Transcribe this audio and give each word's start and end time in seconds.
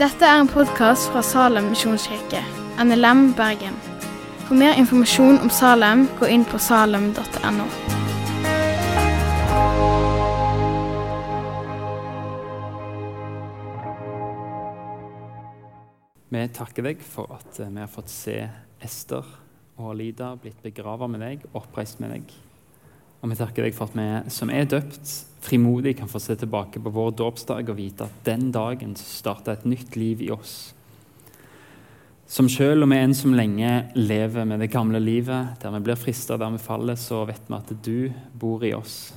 Dette 0.00 0.24
er 0.24 0.40
en 0.40 0.48
podkast 0.48 1.10
fra 1.12 1.20
Salem 1.20 1.66
misjonskirke, 1.74 2.40
NLM 2.80 3.34
Bergen. 3.36 3.76
For 4.46 4.56
mer 4.56 4.78
informasjon 4.80 5.38
om 5.44 5.50
Salem, 5.52 6.06
gå 6.16 6.30
inn 6.32 6.46
på 6.48 6.58
salem.no. 6.58 7.66
Vi 16.30 16.46
takker 16.56 16.88
deg 16.88 17.00
for 17.04 17.36
at 17.36 17.60
vi 17.60 17.80
har 17.82 17.90
fått 17.90 18.08
se 18.08 18.38
Ester 18.80 19.26
og 19.76 19.96
Lida 20.00 20.32
blitt 20.40 20.62
begravet 20.64 21.12
med 21.12 21.26
deg, 21.26 21.50
oppreist 21.52 22.00
med 22.00 22.16
deg. 22.16 22.38
Og 23.20 23.28
vi 23.28 23.36
takker 23.36 23.66
deg 23.66 23.76
for 23.76 23.90
at 23.90 23.96
vi 23.98 24.32
som 24.32 24.52
er 24.52 24.68
døpt, 24.68 25.12
frimodig 25.44 25.94
kan 25.98 26.08
få 26.08 26.20
se 26.20 26.36
tilbake 26.40 26.80
på 26.80 26.92
vår 26.92 27.14
dåpsdag 27.20 27.68
og 27.72 27.78
vite 27.78 28.06
at 28.06 28.20
den 28.24 28.50
dagen 28.52 28.94
starta 28.96 29.54
et 29.54 29.66
nytt 29.68 29.96
liv 29.96 30.22
i 30.24 30.30
oss. 30.32 30.72
Som 32.30 32.48
selv 32.48 32.86
om 32.86 32.92
vi 32.94 33.00
en 33.00 33.14
som 33.16 33.34
lenge 33.34 33.70
lever 33.96 34.46
med 34.46 34.60
det 34.62 34.70
gamle 34.70 35.00
livet, 35.02 35.56
der 35.60 35.72
vi 35.74 35.82
blir 35.88 35.98
frista, 35.98 36.36
der 36.38 36.52
vi 36.54 36.62
faller, 36.62 36.94
så 36.94 37.24
vet 37.26 37.48
vi 37.48 37.56
at 37.56 37.72
du 37.82 38.12
bor 38.38 38.64
i 38.64 38.72
oss 38.76 39.12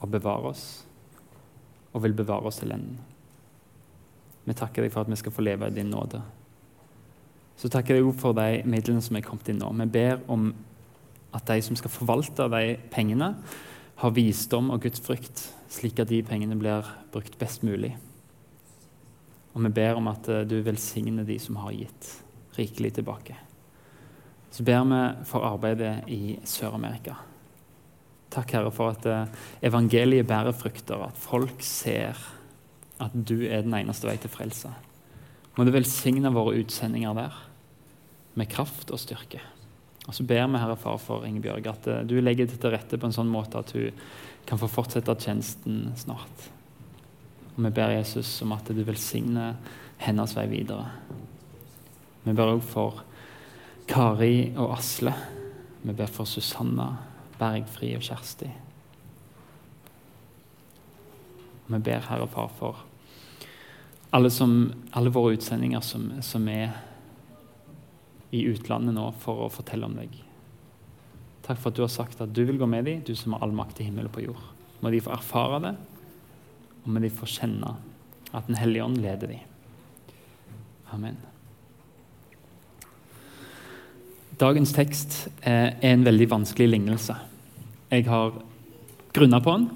og 0.00 0.08
bevarer 0.08 0.48
oss, 0.54 0.64
og 1.92 2.02
vil 2.06 2.16
bevare 2.16 2.48
oss 2.48 2.62
til 2.62 2.72
enden. 2.72 2.96
Vi 4.48 4.56
takker 4.56 4.82
deg 4.82 4.94
for 4.94 5.04
at 5.04 5.10
vi 5.12 5.18
skal 5.20 5.34
få 5.34 5.44
leve 5.44 5.68
i 5.68 5.74
din 5.76 5.92
nåde. 5.92 6.22
Så 7.60 7.68
takker 7.68 7.98
jeg 7.98 8.14
for 8.16 8.32
de 8.32 8.62
midlene 8.64 9.04
som 9.04 9.18
er 9.18 9.26
kommet 9.26 9.52
inn 9.52 9.60
nå. 9.60 9.68
Vi 9.82 9.90
ber 9.92 10.22
om 10.32 10.48
at 11.36 11.46
de 11.46 11.60
som 11.62 11.78
skal 11.78 11.92
forvalte 11.92 12.48
de 12.52 12.76
pengene, 12.92 13.34
har 14.00 14.14
visdom 14.16 14.70
og 14.72 14.82
Guds 14.86 15.02
frykt, 15.04 15.42
slik 15.70 16.00
at 16.00 16.08
de 16.10 16.22
pengene 16.24 16.56
blir 16.58 16.86
brukt 17.12 17.36
best 17.40 17.64
mulig. 17.66 17.92
Og 19.54 19.64
vi 19.66 19.72
ber 19.74 19.98
om 19.98 20.08
at 20.10 20.28
eh, 20.30 20.46
du 20.48 20.60
velsigner 20.64 21.26
de 21.26 21.36
som 21.42 21.58
har 21.60 21.74
gitt 21.76 22.10
rikelig 22.56 22.94
tilbake. 22.96 23.36
Så 24.50 24.64
ber 24.66 24.86
vi 24.88 25.00
for 25.28 25.46
arbeidet 25.46 26.08
i 26.10 26.38
Sør-Amerika. 26.48 27.18
Takk, 28.30 28.54
Herre, 28.54 28.72
for 28.74 28.94
at 28.94 29.06
eh, 29.10 29.40
evangeliet 29.68 30.28
bærer 30.28 30.56
frukter, 30.56 31.02
at 31.06 31.18
folk 31.18 31.62
ser 31.66 32.18
at 33.00 33.14
du 33.14 33.40
er 33.48 33.64
den 33.64 33.74
eneste 33.74 34.08
vei 34.08 34.16
til 34.20 34.32
frelse. 34.32 34.70
Må 35.56 35.66
du 35.66 35.72
velsigne 35.74 36.30
våre 36.32 36.60
utsendinger 36.60 37.16
der 37.16 37.38
med 38.38 38.50
kraft 38.52 38.92
og 38.94 39.00
styrke. 39.02 39.42
Og 40.10 40.16
så 40.16 40.24
ber 40.26 40.48
vi 40.50 40.58
Herre 40.58 40.74
Far 40.74 40.96
for 40.98 41.22
Ingebjørg 41.22 41.68
at 41.70 41.84
eh, 41.86 42.00
du 42.02 42.16
legger 42.18 42.48
det 42.50 42.56
til 42.58 42.72
rette 42.74 42.98
på 42.98 43.06
en 43.06 43.14
sånn 43.14 43.30
måte 43.30 43.60
at 43.62 43.70
hun 43.76 43.94
kan 44.48 44.58
få 44.58 44.66
fortsette 44.66 45.14
tjenesten 45.22 45.92
snart. 46.00 46.48
Og 47.54 47.62
vi 47.62 47.70
ber 47.76 47.94
Jesus 47.94 48.32
om 48.42 48.56
at 48.56 48.66
du 48.74 48.82
velsigner 48.82 49.54
hennes 50.02 50.34
vei 50.34 50.48
videre. 50.50 50.88
Vi 52.24 52.34
ber 52.34 52.56
òg 52.56 52.64
for 52.66 53.04
Kari 53.86 54.50
og 54.56 54.74
Asle. 54.80 55.14
Vi 55.84 55.94
ber 55.94 56.10
for 56.10 56.26
Susanna, 56.26 56.90
Bergfri 57.38 57.94
og 57.94 58.02
Kjersti. 58.02 58.50
Vi 61.70 61.78
ber 61.78 62.08
Herre 62.10 62.26
Far 62.34 62.50
for 62.58 62.82
alle, 64.10 64.30
som, 64.30 64.72
alle 64.90 65.14
våre 65.14 65.36
utsendinger 65.38 65.80
som, 65.86 66.08
som, 66.22 66.48
er 66.50 66.74
i 68.30 68.44
utlandet 68.50 68.94
nå 68.94 69.08
for 69.22 69.46
å 69.46 69.52
fortelle 69.52 69.88
om 69.88 69.96
deg. 69.98 70.12
Takk 71.46 71.58
for 71.58 71.72
at 71.72 71.78
du 71.78 71.82
har 71.82 71.92
sagt 71.92 72.20
at 72.22 72.32
du 72.34 72.44
vil 72.46 72.60
gå 72.60 72.68
med 72.70 72.86
dem, 72.86 73.00
du 73.02 73.14
som 73.18 73.34
har 73.34 73.42
all 73.44 73.54
makt 73.56 73.80
i 73.80 73.88
himmelen 73.88 74.12
på 74.12 74.22
jord. 74.22 74.42
Må 74.80 74.92
de 74.92 75.02
få 75.02 75.14
erfare 75.16 75.62
det, 75.64 75.72
og 76.84 76.92
må 76.94 77.02
de 77.02 77.12
få 77.12 77.28
kjenne 77.28 77.74
at 78.30 78.46
Den 78.46 78.54
hellige 78.54 78.84
ånd 78.84 79.00
leder 79.02 79.26
dem. 79.26 79.40
Amen. 80.94 81.16
Dagens 84.38 84.70
tekst 84.72 85.16
er 85.42 85.74
en 85.82 86.04
veldig 86.06 86.28
vanskelig 86.30 86.68
lignelse. 86.70 87.16
Jeg 87.90 88.06
har 88.06 88.38
grunna 89.12 89.40
på 89.42 89.56
den 89.56 89.66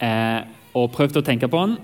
eh, 0.00 0.48
og 0.72 0.90
prøvd 0.96 1.20
å 1.20 1.24
tenke 1.26 1.50
på 1.52 1.60
den. 1.60 1.76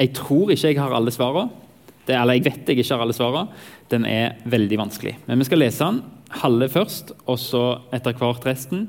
Jeg 0.00 0.14
tror 0.16 0.50
ikke 0.54 0.72
jeg 0.72 0.80
har 0.80 0.96
alle 0.96 1.12
svarene. 1.12 1.65
Eller 2.14 2.38
jeg 2.38 2.46
vet 2.46 2.68
jeg 2.68 2.78
ikke 2.78 2.94
har 2.94 3.04
alle 3.04 3.16
svarene. 3.16 3.64
Den 3.90 4.06
er 4.06 4.38
veldig 4.44 4.78
vanskelig. 4.78 5.16
Men 5.26 5.42
vi 5.42 5.48
skal 5.48 5.62
lese 5.62 5.84
den 5.84 6.02
halve 6.42 6.68
først, 6.68 7.12
og 7.26 7.38
så 7.38 7.64
etter 7.94 8.16
hvert 8.18 8.46
resten. 8.46 8.88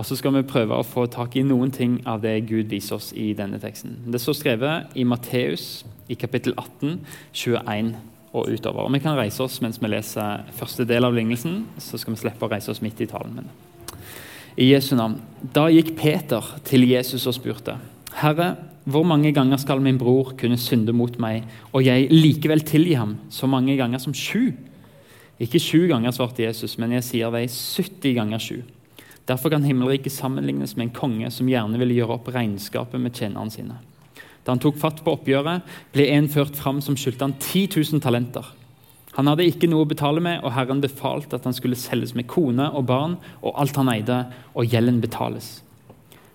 Og 0.00 0.06
så 0.08 0.16
skal 0.16 0.32
vi 0.32 0.46
prøve 0.48 0.78
å 0.78 0.86
få 0.86 1.04
tak 1.12 1.34
i 1.36 1.44
noen 1.44 1.72
ting 1.74 1.98
av 2.08 2.22
det 2.24 2.38
Gud 2.48 2.70
viser 2.72 2.96
oss 2.96 3.10
i 3.12 3.34
denne 3.36 3.60
teksten. 3.60 3.98
Det 4.08 4.20
står 4.22 4.38
skrevet 4.38 4.96
i 4.96 5.04
Matteus 5.04 5.84
i 6.08 6.16
kapittel 6.16 6.54
18, 6.56 7.02
21 7.36 7.90
og 8.32 8.48
utover. 8.48 8.86
Og 8.86 8.92
Vi 8.94 9.02
kan 9.04 9.18
reise 9.18 9.42
oss 9.44 9.60
mens 9.60 9.80
vi 9.82 9.90
leser 9.90 10.46
første 10.56 10.86
del 10.88 11.04
av 11.04 11.12
lignelsen, 11.12 11.66
så 11.76 12.00
skal 12.00 12.14
vi 12.14 12.22
slippe 12.22 12.46
å 12.46 12.50
reise 12.50 12.70
oss 12.72 12.80
midt 12.80 13.00
i 13.00 13.10
talen. 13.10 13.34
min. 13.34 13.50
I 14.56 14.72
Jesu 14.72 14.96
navn. 14.96 15.20
Da 15.52 15.68
gikk 15.68 15.94
Peter 15.96 16.44
til 16.64 16.88
Jesus 16.88 17.26
og 17.26 17.34
spurte, 17.34 17.76
Herre, 18.14 18.56
hvor 18.90 19.06
mange 19.06 19.32
ganger 19.36 19.60
skal 19.60 19.82
min 19.82 19.98
bror 20.00 20.34
kunne 20.38 20.58
synde 20.60 20.94
mot 20.96 21.14
meg, 21.22 21.46
og 21.72 21.84
jeg 21.86 22.10
likevel 22.12 22.64
tilgi 22.66 22.96
ham 22.98 23.16
så 23.32 23.48
mange 23.50 23.76
ganger 23.78 24.02
som 24.02 24.14
sju? 24.16 24.52
Ikke 25.40 25.60
sju 25.62 25.86
ganger, 25.88 26.12
svarte 26.12 26.44
Jesus, 26.44 26.76
men 26.78 26.92
jeg 26.98 27.06
sier 27.06 27.32
deg 27.32 27.48
70 27.48 28.16
ganger 28.18 28.42
sju. 28.42 28.58
Derfor 29.28 29.52
kan 29.52 29.64
himmelriket 29.64 30.12
sammenlignes 30.12 30.74
med 30.76 30.88
en 30.88 30.96
konge 30.96 31.30
som 31.32 31.48
gjerne 31.48 31.78
ville 31.80 31.96
gjøre 31.96 32.16
opp 32.18 32.28
regnskapet 32.34 33.00
med 33.00 33.14
tjenerne 33.16 33.52
sine. 33.54 33.78
Da 34.44 34.54
han 34.54 34.62
tok 34.62 34.78
fatt 34.80 35.02
på 35.04 35.14
oppgjøret, 35.14 35.64
ble 35.94 36.08
en 36.16 36.28
ført 36.32 36.56
fram 36.58 36.80
som 36.84 36.96
skyldte 36.98 37.28
han 37.28 37.36
10 37.38 37.68
000 37.76 38.02
talenter. 38.04 38.46
Han 39.16 39.30
hadde 39.30 39.46
ikke 39.48 39.68
noe 39.70 39.84
å 39.84 39.90
betale 39.90 40.22
med, 40.22 40.42
og 40.44 40.54
Herren 40.54 40.82
befalte 40.82 41.38
at 41.38 41.46
han 41.48 41.56
skulle 41.56 41.78
selges 41.78 42.14
med 42.16 42.28
kone 42.30 42.68
og 42.74 42.86
barn 42.88 43.16
og 43.40 43.56
alt 43.60 43.78
han 43.80 43.90
eide, 43.92 44.22
og 44.54 44.70
gjelden 44.70 45.00
betales. 45.02 45.60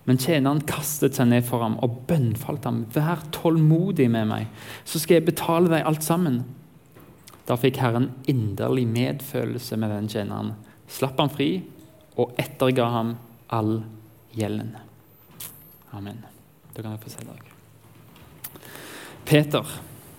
Men 0.06 0.20
tjeneren 0.22 0.62
kastet 0.68 1.18
seg 1.18 1.28
ned 1.32 1.46
for 1.48 1.64
ham 1.64 1.74
og 1.82 2.04
bønnfalt 2.06 2.66
ham. 2.68 2.84
Vær 2.94 3.24
tålmodig 3.34 4.06
med 4.12 4.28
meg, 4.30 4.46
så 4.86 5.00
skal 5.02 5.18
jeg 5.18 5.28
betale 5.32 5.72
deg 5.72 5.86
alt 5.86 6.06
sammen. 6.06 6.44
Da 7.46 7.58
fikk 7.58 7.80
Herren 7.82 8.12
inderlig 8.30 8.86
medfølelse 8.90 9.78
med 9.78 9.92
den 9.94 10.08
tjeneren, 10.10 10.54
slapp 10.90 11.18
ham 11.22 11.30
fri 11.30 11.50
og 12.16 12.38
etterga 12.40 12.86
ham 12.94 13.16
all 13.54 13.80
gjelden. 14.34 14.72
Amen. 15.94 16.22
Da 16.74 16.82
kan 16.82 16.94
jeg 16.94 17.02
få 17.02 17.12
se 17.12 17.26
deg. 17.26 17.52
Peter 19.26 19.76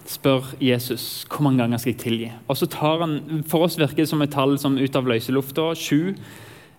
spør 0.07 0.53
Jesus 0.63 1.25
hvor 1.29 1.43
mange 1.45 1.61
ganger 1.61 1.79
skal 1.79 1.93
jeg 1.93 2.01
tilgi. 2.01 2.31
Og 2.47 2.59
så 2.59 2.67
tar 2.71 3.03
han, 3.03 3.43
For 3.47 3.67
oss 3.67 3.79
virker 3.79 4.03
det 4.03 4.09
som 4.11 4.23
et 4.23 4.33
tall 4.33 4.57
som 4.59 4.77
ut 4.79 4.95
av 4.95 5.07
løse 5.07 5.31
lufta, 5.35 5.69
sju. 5.75 6.15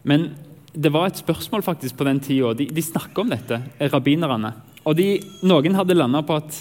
Men 0.09 0.33
det 0.79 0.93
var 0.95 1.09
et 1.09 1.19
spørsmål 1.19 1.65
faktisk 1.67 1.97
på 1.99 2.07
den 2.07 2.21
tida. 2.23 2.53
De, 2.55 2.69
de 2.71 2.83
snakker 2.85 3.25
om 3.25 3.33
dette, 3.33 3.59
rabbinerne. 3.91 4.53
Og 4.87 4.95
de, 4.99 5.09
noen 5.47 5.75
hadde 5.75 5.97
landa 5.97 6.23
på 6.23 6.39
at 6.39 6.61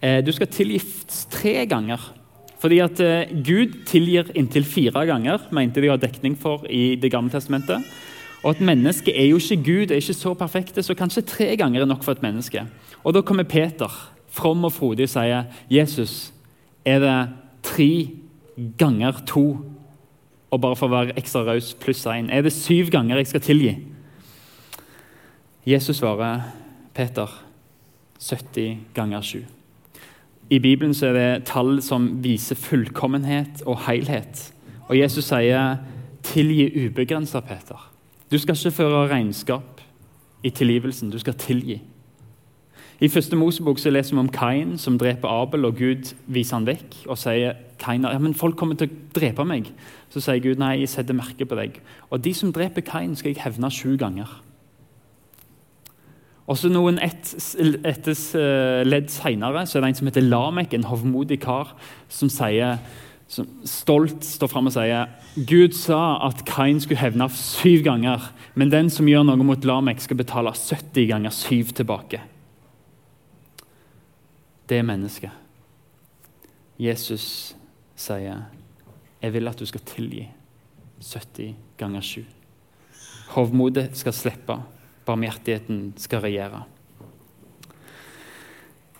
eh, 0.00 0.20
du 0.24 0.32
skal 0.32 0.48
tilgifts 0.52 1.26
tre 1.32 1.66
ganger. 1.68 2.00
Fordi 2.58 2.80
at 2.82 3.00
eh, 3.04 3.34
Gud 3.44 3.82
tilgir 3.90 4.32
inntil 4.38 4.64
fire 4.66 5.04
ganger, 5.06 5.44
mente 5.54 5.84
de 5.84 5.92
har 5.92 6.00
dekning 6.00 6.38
for 6.40 6.64
i 6.64 6.96
Det 6.96 7.12
gamle 7.12 7.30
testamentet. 7.34 7.84
Og 8.42 8.54
at 8.54 8.62
mennesket 8.64 9.12
er 9.12 9.28
jo 9.28 9.38
ikke 9.38 9.62
Gud, 9.66 9.90
er 9.90 10.00
ikke 10.00 10.16
så 10.16 10.32
perfekte, 10.38 10.82
så 10.82 10.96
kanskje 10.96 11.26
tre 11.26 11.52
ganger 11.58 11.82
er 11.82 11.90
nok 11.90 12.04
for 12.06 12.16
et 12.16 12.22
menneske. 12.22 12.64
Og 13.04 13.14
Da 13.14 13.20
kommer 13.20 13.44
Peter, 13.44 13.90
from 14.28 14.64
og 14.64 14.72
frodig, 14.72 15.08
og 15.08 15.12
sier 15.12 15.44
Jesus, 15.70 16.32
er 16.84 17.00
det 17.02 17.18
tre 17.62 18.08
ganger 18.78 19.20
to 19.26 19.58
og 20.50 20.60
bare 20.60 20.76
for 20.76 20.88
å 20.88 20.94
være 20.94 21.16
ekstra 21.20 21.44
raus 21.44 21.74
pluss 21.80 22.06
én. 22.08 22.30
Er 22.32 22.42
det 22.42 22.54
syv 22.56 22.90
ganger 22.94 23.20
jeg 23.20 23.30
skal 23.32 23.44
tilgi? 23.44 23.74
Jesus 25.68 26.00
svarer 26.00 26.48
Peter 26.96 27.28
70 28.18 28.78
ganger 28.96 29.20
7. 29.20 29.42
I 30.50 30.58
Bibelen 30.58 30.94
så 30.96 31.10
er 31.10 31.18
det 31.18 31.44
tall 31.50 31.82
som 31.84 32.08
viser 32.24 32.56
fullkommenhet 32.56 33.60
og 33.68 33.82
helhet. 33.84 34.52
Og 34.88 34.96
Jesus 34.96 35.28
sier 35.28 35.76
'tilgi 36.22 36.88
ubegrensa', 36.88 37.40
Peter. 37.40 37.90
Du 38.30 38.38
skal 38.38 38.56
ikke 38.56 38.70
føre 38.70 39.08
regnskap 39.08 39.80
i 40.44 40.50
tilgivelsen, 40.50 41.10
du 41.10 41.18
skal 41.18 41.34
tilgi. 41.34 41.80
I 42.98 43.06
første 43.06 43.36
Mosebok 43.38 43.78
så 43.78 43.92
leser 43.94 44.16
vi 44.16 44.18
om 44.24 44.30
Kain 44.34 44.72
som 44.80 44.96
dreper 44.98 45.30
Abel, 45.30 45.68
og 45.68 45.76
Gud 45.78 46.10
viser 46.26 46.56
han 46.56 46.66
vekk 46.66 46.96
og 47.06 47.18
sier 47.20 47.54
Kain, 47.78 48.02
ja, 48.02 48.18
men 48.18 48.34
folk 48.34 48.56
kommer 48.58 48.74
til 48.74 48.88
å 48.90 48.96
drepe 49.14 49.44
meg. 49.46 49.68
Så 50.10 50.18
sier 50.24 50.42
Gud 50.42 50.58
nei, 50.58 50.80
jeg 50.80 50.90
setter 50.90 51.14
merke 51.14 51.46
på 51.46 51.54
deg. 51.54 51.76
Og 52.10 52.18
de 52.24 52.32
som 52.34 52.50
dreper 52.54 52.82
Kain, 52.82 53.14
skal 53.14 53.30
jeg 53.30 53.44
hevne 53.44 53.70
sju 53.70 53.92
ganger. 54.00 54.32
Og 56.48 56.58
så 56.58 56.70
noen 56.72 56.98
et, 56.98 57.34
eh, 57.54 58.82
ledd 58.82 59.12
seinere 59.12 59.62
er 59.62 59.80
det 59.80 59.84
en 59.84 59.94
som 59.94 60.08
heter 60.08 60.26
Lamek, 60.26 60.74
en 60.74 60.88
hovmodig 60.90 61.38
kar, 61.40 61.76
som 62.08 62.28
sier 62.28 62.80
som 63.28 63.46
stolt 63.62 64.24
står 64.24 64.48
fram 64.48 64.66
og 64.66 64.72
sier 64.72 65.10
Gud 65.46 65.76
sa 65.76 66.26
at 66.26 66.46
Kain 66.48 66.80
skulle 66.80 66.98
hevne 66.98 67.28
syv 67.30 67.84
ganger, 67.84 68.32
men 68.56 68.70
den 68.70 68.90
som 68.90 69.06
gjør 69.06 69.28
noe 69.28 69.36
mot 69.36 69.64
Lamek, 69.64 70.00
skal 70.00 70.16
betale 70.16 70.50
70 70.50 71.06
ganger 71.06 71.30
syv 71.30 71.74
tilbake. 71.76 72.24
Det 74.68 74.84
mennesket. 74.84 75.30
Jesus 76.78 77.56
sier, 77.96 78.42
'Jeg 79.22 79.32
vil 79.32 79.48
at 79.48 79.58
du 79.58 79.66
skal 79.66 79.80
tilgi 79.80 80.28
70 81.00 81.54
ganger 81.76 82.00
7'. 82.00 82.24
Hovmodet 83.28 83.90
skal 83.92 84.12
slippe, 84.12 84.62
barmhjertigheten 85.06 85.94
skal 85.96 86.20
regjere. 86.20 86.62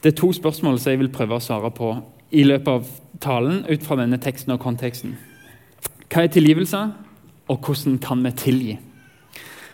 Det 0.02 0.12
er 0.12 0.16
to 0.16 0.32
spørsmål 0.32 0.78
som 0.78 0.90
jeg 0.90 0.98
vil 0.98 1.08
prøve 1.08 1.34
å 1.34 1.42
svare 1.42 1.70
på 1.70 2.02
i 2.30 2.42
løpet 2.42 2.68
av 2.68 2.86
talen 3.20 3.64
ut 3.66 3.82
fra 3.82 3.96
denne 3.96 4.18
teksten 4.18 4.52
og 4.52 4.60
konteksten. 4.60 5.16
Hva 6.08 6.22
er 6.22 6.32
tilgivelse, 6.32 6.92
og 7.48 7.58
hvordan 7.58 7.98
kan 7.98 8.22
vi 8.24 8.30
tilgi? 8.30 8.78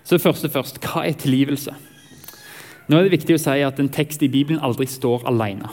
Så 0.04 0.18
først 0.18 0.44
og 0.44 0.50
først, 0.50 0.80
Hva 0.80 1.06
er 1.08 1.12
tilgivelse? 1.12 1.74
Nå 2.88 2.96
er 2.96 3.02
det 3.02 3.12
viktig 3.12 3.34
å 3.34 3.40
si 3.40 3.60
at 3.64 3.78
en 3.80 3.88
tekst 3.88 4.22
i 4.22 4.28
Bibelen 4.28 4.60
aldri 4.60 4.86
står 4.86 5.24
alene. 5.26 5.68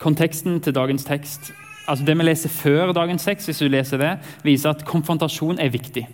Konteksten 0.00 0.60
til 0.64 0.74
dagens 0.74 1.04
tekst, 1.04 1.52
altså 1.84 2.06
det 2.06 2.16
vi 2.16 2.24
leser 2.24 2.52
før 2.52 2.94
dagens 2.96 3.26
tekst, 3.26 3.50
hvis 3.50 3.60
du 3.60 3.68
leser 3.68 4.00
det, 4.00 4.14
viser 4.46 4.72
at 4.72 4.84
konfrontasjon 4.88 5.60
er 5.60 5.72
viktig. 5.74 6.06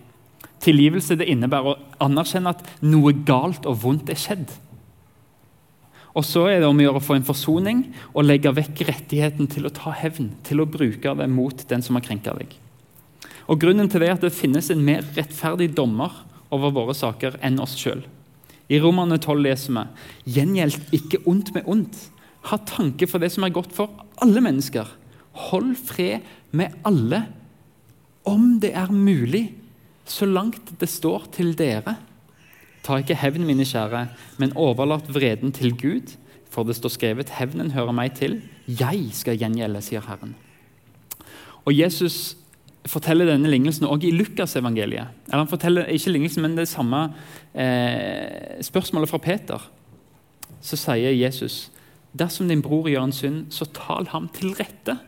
Tilgivelse 0.64 1.18
det 1.20 1.28
innebærer 1.30 1.72
å 1.72 2.06
anerkjenne 2.06 2.54
at 2.56 2.64
noe 2.82 3.12
galt 3.28 3.68
og 3.68 3.78
vondt 3.84 4.10
er 4.10 4.18
skjedd. 4.18 4.48
Og 6.16 6.24
så 6.24 6.46
er 6.48 6.62
det 6.62 6.68
om 6.68 6.78
å 6.80 6.86
gjøre 6.86 7.02
å 7.02 7.04
få 7.04 7.18
en 7.18 7.26
forsoning 7.28 7.82
og 8.14 8.24
legge 8.24 8.54
vekk 8.56 8.86
rettigheten 8.88 9.50
til 9.52 9.68
å 9.68 9.74
ta 9.76 9.92
hevn, 9.92 10.30
til 10.48 10.62
å 10.62 10.68
bruke 10.68 11.12
det 11.18 11.28
mot 11.28 11.66
den 11.68 11.84
som 11.84 11.98
har 11.98 12.06
krenka 12.06 12.32
deg. 12.38 12.54
Og 13.46 13.60
Grunnen 13.62 13.90
til 13.92 14.02
det 14.02 14.08
er 14.08 14.16
at 14.16 14.24
det 14.24 14.34
finnes 14.34 14.72
en 14.72 14.82
mer 14.82 15.04
rettferdig 15.14 15.70
dommer 15.76 16.24
over 16.50 16.72
våre 16.74 16.96
saker 16.96 17.36
enn 17.44 17.60
oss 17.62 17.76
sjøl. 17.78 18.00
I 18.72 18.80
Romerne 18.82 19.20
12 19.20 19.42
leser 19.44 19.76
vi 19.76 20.38
gjengjeld 20.38 20.96
ikke 20.96 21.20
ondt 21.28 21.52
med 21.54 21.68
ondt. 21.70 21.98
Ha 22.46 22.58
tanke 22.68 23.08
for 23.10 23.22
det 23.22 23.32
som 23.34 23.46
er 23.46 23.54
godt 23.54 23.74
for 23.74 24.06
alle 24.22 24.42
mennesker. 24.44 24.88
Hold 25.50 25.74
fred 25.88 26.24
med 26.56 26.76
alle, 26.86 27.26
om 28.26 28.56
det 28.62 28.72
er 28.74 28.90
mulig, 28.90 29.50
så 30.06 30.26
langt 30.26 30.72
det 30.80 30.88
står 30.90 31.26
til 31.34 31.52
dere. 31.58 31.96
Ta 32.86 33.00
ikke 33.02 33.18
hevn, 33.18 33.46
mine 33.46 33.66
kjære, 33.66 34.06
men 34.38 34.54
overlat 34.54 35.08
vreden 35.10 35.52
til 35.54 35.74
Gud. 35.78 36.14
For 36.50 36.66
det 36.66 36.78
står 36.78 36.94
skrevet, 36.94 37.34
hevnen 37.36 37.74
hører 37.74 37.94
meg 37.94 38.14
til, 38.16 38.38
jeg 38.66 39.10
skal 39.12 39.38
gjengjelde, 39.38 39.82
sier 39.84 40.04
Herren. 40.06 40.36
Og 41.66 41.74
Jesus 41.74 42.36
forteller 42.86 43.26
denne 43.26 43.50
lignelsen 43.50 43.88
også 43.88 44.06
i 44.06 44.14
Lukasevangeliet. 44.14 45.10
Eller 45.26 45.42
han 45.42 45.50
forteller 45.50 45.90
ikke 45.90 46.14
lignelsen, 46.14 46.44
men 46.44 46.54
det 46.56 46.68
samme 46.70 47.08
eh, 47.52 48.62
spørsmålet 48.62 49.10
fra 49.10 49.18
Peter. 49.22 49.66
Så 50.62 50.78
sier 50.78 51.14
Jesus, 51.18 51.66
dersom 52.18 52.48
din 52.48 52.62
bror 52.64 52.88
gjør 52.90 53.08
en 53.08 53.14
synd, 53.14 53.46
så 53.54 53.68
tal 53.76 54.08
ham 54.12 54.28
til 54.34 54.54
rette. 54.58 54.98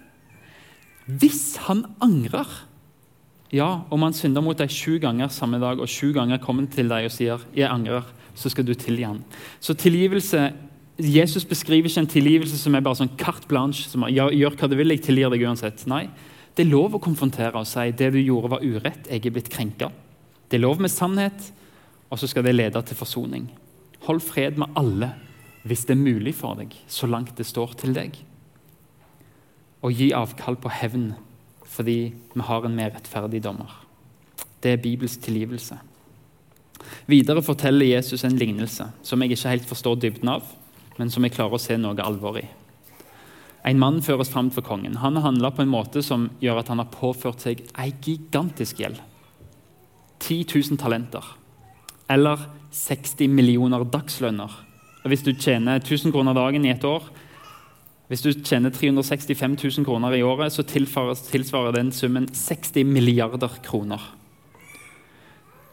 Hvis 1.08 1.56
han 1.68 1.84
angrer, 2.04 2.48
ja, 3.54 3.68
om 3.90 4.04
han 4.04 4.16
synder 4.16 4.44
mot 4.44 4.58
deg 4.58 4.72
sju 4.72 4.98
ganger 5.00 5.30
samme 5.32 5.60
dag, 5.62 5.80
og 5.80 5.88
sju 5.88 6.12
ganger 6.12 6.40
kommer 6.42 6.68
til 6.68 6.88
deg 6.88 7.08
og 7.08 7.14
sier 7.14 7.38
'jeg 7.54 7.70
angrer', 7.70 8.12
så 8.34 8.50
skal 8.50 8.64
du 8.64 8.74
tilgi 8.74 9.04
han. 9.04 9.24
Så 9.60 9.74
tilgivelse 9.74 10.52
Jesus 10.98 11.44
beskriver 11.44 11.86
ikke 11.86 12.00
en 12.00 12.06
tilgivelse 12.06 12.58
som 12.58 12.74
er 12.74 12.80
bare 12.80 12.96
sånn 12.96 13.16
carte 13.16 13.46
blanche. 13.48 13.88
som 13.88 14.02
'Gjør 14.02 14.56
hva 14.56 14.68
du 14.68 14.76
vil, 14.76 14.88
jeg 14.88 15.02
tilgir 15.02 15.30
deg 15.30 15.40
uansett'. 15.40 15.86
Nei, 15.86 16.08
det 16.56 16.66
er 16.66 16.70
lov 16.70 16.94
å 16.94 17.00
konfrontere 17.00 17.54
og 17.54 17.66
si 17.66 17.90
'det 17.92 18.12
du 18.12 18.18
gjorde, 18.18 18.50
var 18.50 18.60
urett, 18.60 19.06
jeg 19.08 19.26
er 19.26 19.30
blitt 19.30 19.48
krenka'. 19.48 19.92
Det 20.50 20.58
er 20.58 20.66
lov 20.66 20.80
med 20.80 20.90
sannhet, 20.90 21.52
og 22.10 22.18
så 22.18 22.26
skal 22.26 22.42
det 22.42 22.54
lede 22.54 22.82
til 22.82 22.96
forsoning. 22.96 23.48
Hold 24.02 24.20
fred 24.20 24.58
med 24.58 24.68
alle 24.76 25.14
hvis 25.66 25.84
det 25.88 25.96
er 25.96 26.02
mulig 26.02 26.34
for 26.38 26.58
deg, 26.58 26.74
så 26.86 27.08
langt 27.10 27.36
det 27.38 27.46
står 27.46 27.74
til 27.80 27.94
deg. 27.96 28.16
Og 29.82 29.94
gi 29.94 30.12
avkall 30.16 30.58
på 30.60 30.72
hevn 30.72 31.12
fordi 31.68 31.98
vi 32.32 32.44
har 32.48 32.64
en 32.64 32.74
mer 32.74 32.94
rettferdig 32.94 33.42
dommer. 33.44 33.70
Det 34.62 34.72
er 34.72 34.82
Bibels 34.82 35.18
tilgivelse. 35.22 35.76
Videre 37.06 37.42
forteller 37.44 37.86
Jesus 37.86 38.24
en 38.24 38.38
lignelse 38.38 38.88
som 39.02 39.22
jeg 39.22 39.36
ikke 39.36 39.52
helt 39.52 39.68
forstår 39.68 40.00
dybden 40.00 40.32
av, 40.32 40.46
men 40.98 41.12
som 41.12 41.22
jeg 41.24 41.36
klarer 41.36 41.58
å 41.58 41.62
se 41.62 41.76
noe 41.78 42.02
alvor 42.02 42.40
i. 42.40 42.46
En 43.68 43.78
mann 43.78 44.00
føres 44.02 44.30
fram 44.32 44.48
for 44.54 44.64
kongen. 44.64 44.96
Han 45.02 45.18
har 45.18 45.26
handla 45.28 45.50
på 45.52 45.62
en 45.62 45.72
måte 45.72 46.02
som 46.02 46.28
gjør 46.40 46.62
at 46.62 46.70
han 46.72 46.80
har 46.80 46.92
påført 46.94 47.42
seg 47.44 47.64
ei 47.76 47.90
gigantisk 48.04 48.80
gjeld. 48.80 49.00
10 50.24 50.46
000 50.54 50.80
talenter. 50.80 51.24
Eller 52.10 52.46
60 52.72 53.28
millioner 53.28 53.84
dagslønner. 53.84 54.54
Hvis 55.08 55.24
du 55.24 55.32
tjener 55.32 55.80
1000 55.80 56.12
kroner 56.12 56.36
dagen 56.36 56.64
i 56.66 56.72
et 56.74 56.84
år, 56.84 57.08
hvis 58.08 58.22
du 58.24 58.30
tjener 58.32 58.72
365 58.72 59.56
000 59.60 59.84
kroner 59.84 60.14
i 60.16 60.22
året, 60.24 60.52
så 60.52 60.64
tilsvarer 60.64 61.74
den 61.76 61.92
summen 61.92 62.28
60 62.32 62.84
milliarder 62.88 63.58
kroner. 63.64 64.00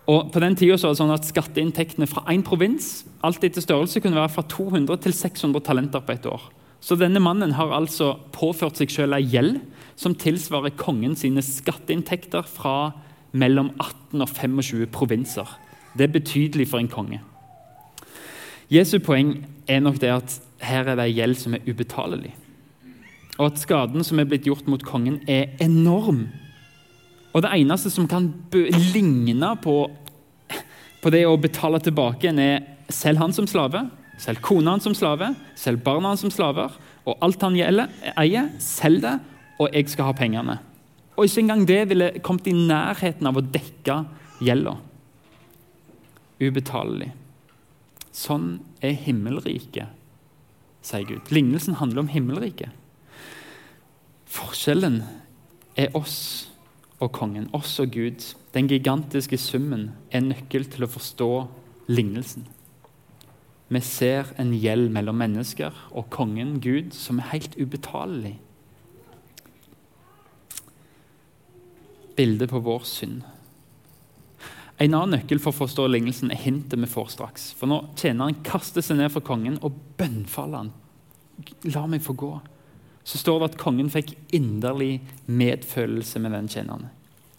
Og 0.06 0.32
på 0.34 0.42
den 0.44 0.56
tiden 0.56 0.78
så 0.78 0.90
var 0.90 0.94
det 0.94 1.00
sånn 1.00 1.14
at 1.16 1.26
Skatteinntektene 1.26 2.08
fra 2.10 2.26
én 2.30 2.44
provins 2.46 3.06
alt 3.26 3.44
etter 3.44 3.64
størrelse 3.64 4.02
kunne 4.04 4.20
være 4.20 4.34
fra 4.36 4.44
200 4.52 5.00
til 5.02 5.16
600 5.16 5.64
talenter 5.66 6.04
på 6.06 6.14
et 6.14 6.28
år. 6.30 6.44
Så 6.84 6.98
denne 7.00 7.24
mannen 7.24 7.56
har 7.58 7.72
altså 7.74 8.12
påført 8.36 8.78
seg 8.78 8.92
selv 8.94 9.18
ei 9.18 9.24
gjeld 9.26 9.62
som 9.98 10.14
tilsvarer 10.14 10.76
kongen 10.78 11.16
sine 11.18 11.42
skatteinntekter 11.42 12.46
fra 12.46 12.92
mellom 13.34 13.72
18 13.80 14.22
og 14.22 14.30
25 14.30 14.92
provinser. 14.94 15.48
Det 15.98 16.06
er 16.06 16.14
betydelig 16.20 16.68
for 16.70 16.84
en 16.84 16.92
konge. 16.92 17.24
Jesu 18.72 18.98
poeng 19.04 19.38
er 19.70 19.84
nok 19.84 20.00
det 20.02 20.12
at 20.14 20.40
her 20.66 20.88
er 20.90 20.98
det 20.98 21.06
ei 21.10 21.16
gjeld 21.20 21.38
som 21.38 21.54
er 21.54 21.66
ubetalelig. 21.68 22.34
Og 23.36 23.50
at 23.50 23.60
skaden 23.60 24.06
som 24.08 24.20
er 24.20 24.28
blitt 24.30 24.48
gjort 24.48 24.68
mot 24.72 24.84
kongen, 24.86 25.20
er 25.28 25.54
enorm. 25.64 26.26
Og 27.36 27.44
det 27.44 27.52
eneste 27.58 27.92
som 27.92 28.08
kan 28.08 28.30
ligne 28.96 29.52
på, 29.62 29.76
på 31.04 31.12
det 31.12 31.26
å 31.28 31.36
betale 31.38 31.82
tilbake, 31.84 32.32
er 32.32 32.64
selv 32.90 33.20
han 33.20 33.36
som 33.36 33.48
slave, 33.50 33.84
selv 34.22 34.40
kona 34.46 34.76
hans 34.76 34.88
som 34.88 34.96
slave, 34.96 35.34
selv 35.60 35.84
barna 35.84 36.14
hans 36.14 36.24
som 36.24 36.32
slaver, 36.32 36.78
og 37.06 37.20
alt 37.26 37.44
han 37.44 37.58
gjelder, 37.58 37.92
eier, 38.16 38.48
selg 38.64 39.04
det, 39.04 39.18
og 39.60 39.76
jeg 39.76 39.92
skal 39.92 40.10
ha 40.10 40.16
pengene. 40.16 40.58
Og 41.16 41.28
ikke 41.28 41.44
engang 41.44 41.68
det 41.68 41.82
ville 41.92 42.10
kommet 42.24 42.48
i 42.52 42.56
nærheten 42.56 43.28
av 43.28 43.38
å 43.40 43.44
dekke 43.44 44.00
gjelda. 44.44 44.78
Ubetalelig. 46.40 47.12
Sånn 48.16 48.60
er 48.80 48.96
himmelriket 48.96 49.92
sier 50.86 51.06
Gud. 51.06 51.32
Lignelsen 51.34 51.80
handler 51.80 52.06
om 52.06 52.12
himmelriket. 52.12 52.70
Forskjellen 54.30 55.02
er 55.80 55.96
oss 55.98 56.50
og 57.02 57.12
kongen, 57.16 57.50
oss 57.56 57.78
og 57.84 57.94
Gud. 57.96 58.24
Den 58.56 58.70
gigantiske 58.72 59.40
summen 59.42 59.90
er 60.12 60.26
nøkkel 60.26 60.68
til 60.72 60.86
å 60.86 60.92
forstå 60.92 61.30
lignelsen. 61.92 62.48
Vi 63.68 63.82
ser 63.82 64.30
en 64.40 64.54
gjeld 64.54 64.92
mellom 64.94 65.18
mennesker 65.18 65.74
og 65.92 66.12
kongen, 66.14 66.60
Gud, 66.62 66.94
som 66.94 67.20
er 67.20 67.32
helt 67.34 67.56
ubetalelig. 67.58 68.36
Bildet 72.16 72.52
på 72.52 72.62
vår 72.64 72.86
synd. 72.88 73.24
En 74.78 74.92
annen 74.92 75.16
nøkkel 75.16 75.40
for 75.40 75.54
å 75.54 75.60
forstå 75.64 75.86
lignelsen 75.88 76.34
er 76.36 76.42
hintet 76.42 76.82
vi 76.82 76.90
får 76.90 77.14
straks. 77.14 77.48
For 77.56 77.72
Når 77.72 77.94
tjeneren 78.00 78.42
kaster 78.44 78.84
seg 78.84 79.00
ned 79.00 79.14
for 79.14 79.24
kongen 79.24 79.56
og 79.64 79.78
bønnfaller 80.00 80.66
han, 80.66 80.74
la 81.72 81.86
meg 81.88 82.04
få 82.04 82.16
gå, 82.20 82.34
så 83.06 83.22
står 83.22 83.40
det 83.40 83.50
at 83.52 83.60
kongen 83.62 83.92
fikk 83.94 84.16
inderlig 84.36 85.00
medfølelse 85.30 86.20
med 86.24 86.34
den 86.36 86.48
tjeneren. 86.52 86.88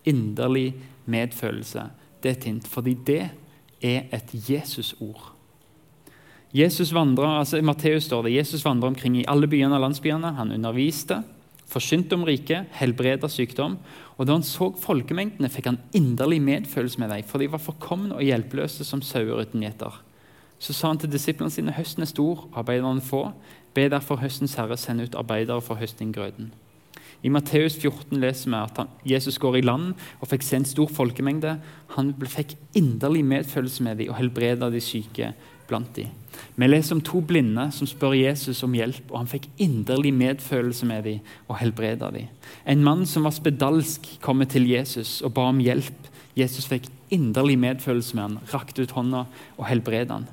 Inderlig 0.07 0.77
medfølelse. 1.11 1.89
Det 2.23 2.31
er 2.31 2.39
et 2.39 2.49
hint, 2.49 2.69
fordi 2.71 2.95
det 3.07 3.23
er 3.85 4.07
et 4.15 4.33
Jesus-ord. 4.49 5.33
Jesus 6.57 6.93
vandrer, 6.95 7.41
altså 7.43 7.61
Matteus 7.61 8.07
står 8.07 8.25
det 8.25 8.37
Jesus 8.37 8.65
vandrer 8.65 8.95
omkring 8.95 9.19
i 9.19 9.27
alle 9.29 9.49
byene 9.51 9.77
og 9.77 9.83
landsbyene. 9.83 10.37
Han 10.39 10.55
underviste, 10.55 11.21
forkynte 11.71 12.17
om 12.17 12.25
riket, 12.27 12.71
helbreda 12.79 13.29
sykdom. 13.29 13.79
Og 14.17 14.27
Da 14.27 14.33
han 14.33 14.43
så 14.43 14.73
folkemengdene, 14.81 15.51
fikk 15.51 15.67
han 15.67 15.81
inderlig 15.93 16.41
medfølelse 16.43 16.99
med 16.99 17.11
dem, 17.11 17.25
for 17.25 17.39
de 17.39 17.51
var 17.53 17.59
forkomne 17.59 18.15
og 18.15 18.23
hjelpeløse 18.23 18.85
som 18.85 19.03
sauer 19.03 19.43
uten 19.43 19.63
gjeter. 19.63 19.93
Så 20.59 20.73
sa 20.73 20.89
han 20.89 20.99
til 20.99 21.13
disiplene 21.13 21.51
sine 21.53 21.73
høsten 21.73 22.03
er 22.03 22.09
stor, 22.09 22.49
arbeiderne 22.57 23.01
få. 23.01 23.33
Be 23.75 23.89
derfor 23.93 24.17
høstens 24.17 24.55
herre 24.57 24.77
sende 24.77 25.05
ut 25.05 25.15
arbeidere 25.15 25.61
for 25.61 25.77
høstinggrøten. 25.77 26.53
I 27.23 27.29
Matteus 27.29 27.77
14 27.77 28.21
leser 28.21 28.51
vi 28.51 28.57
at 28.57 28.77
han, 28.77 28.89
Jesus 29.05 29.39
går 29.39 29.57
i 29.57 29.65
land 29.65 29.95
og 30.21 30.29
fikk 30.31 30.45
se 30.47 30.57
en 30.61 30.69
stor 30.69 30.89
folkemengde. 30.93 31.59
Han 31.97 32.15
fikk 32.23 32.57
inderlig 32.77 33.25
medfølelse 33.25 33.83
med 33.83 33.99
dem 33.99 34.13
og 34.13 34.19
helbreda 34.21 34.71
de 34.71 34.81
syke 34.81 35.33
blant 35.69 35.93
dem. 35.97 36.13
Vi 36.57 36.69
leser 36.69 36.97
om 36.97 37.03
to 37.05 37.21
blinde 37.25 37.69
som 37.73 37.89
spør 37.89 38.15
Jesus 38.17 38.63
om 38.65 38.75
hjelp, 38.77 39.11
og 39.11 39.23
han 39.23 39.31
fikk 39.31 39.49
inderlig 39.63 40.13
medfølelse 40.17 40.89
med 40.89 41.05
dem 41.05 41.33
og 41.49 41.59
helbreda 41.61 42.11
dem. 42.13 42.29
En 42.67 42.85
mann 42.85 43.07
som 43.09 43.25
var 43.29 43.35
spedalsk, 43.37 44.09
kommer 44.25 44.49
til 44.49 44.69
Jesus 44.69 45.21
og 45.23 45.35
ba 45.37 45.49
om 45.51 45.61
hjelp. 45.61 46.11
Jesus 46.37 46.69
fikk 46.69 46.89
inderlig 47.13 47.59
medfølelse 47.61 48.17
med 48.17 48.25
han, 48.25 48.39
rakte 48.53 48.85
ut 48.85 48.97
hånda 48.97 49.27
og 49.57 49.69
helbreda 49.69 50.21
han. 50.21 50.29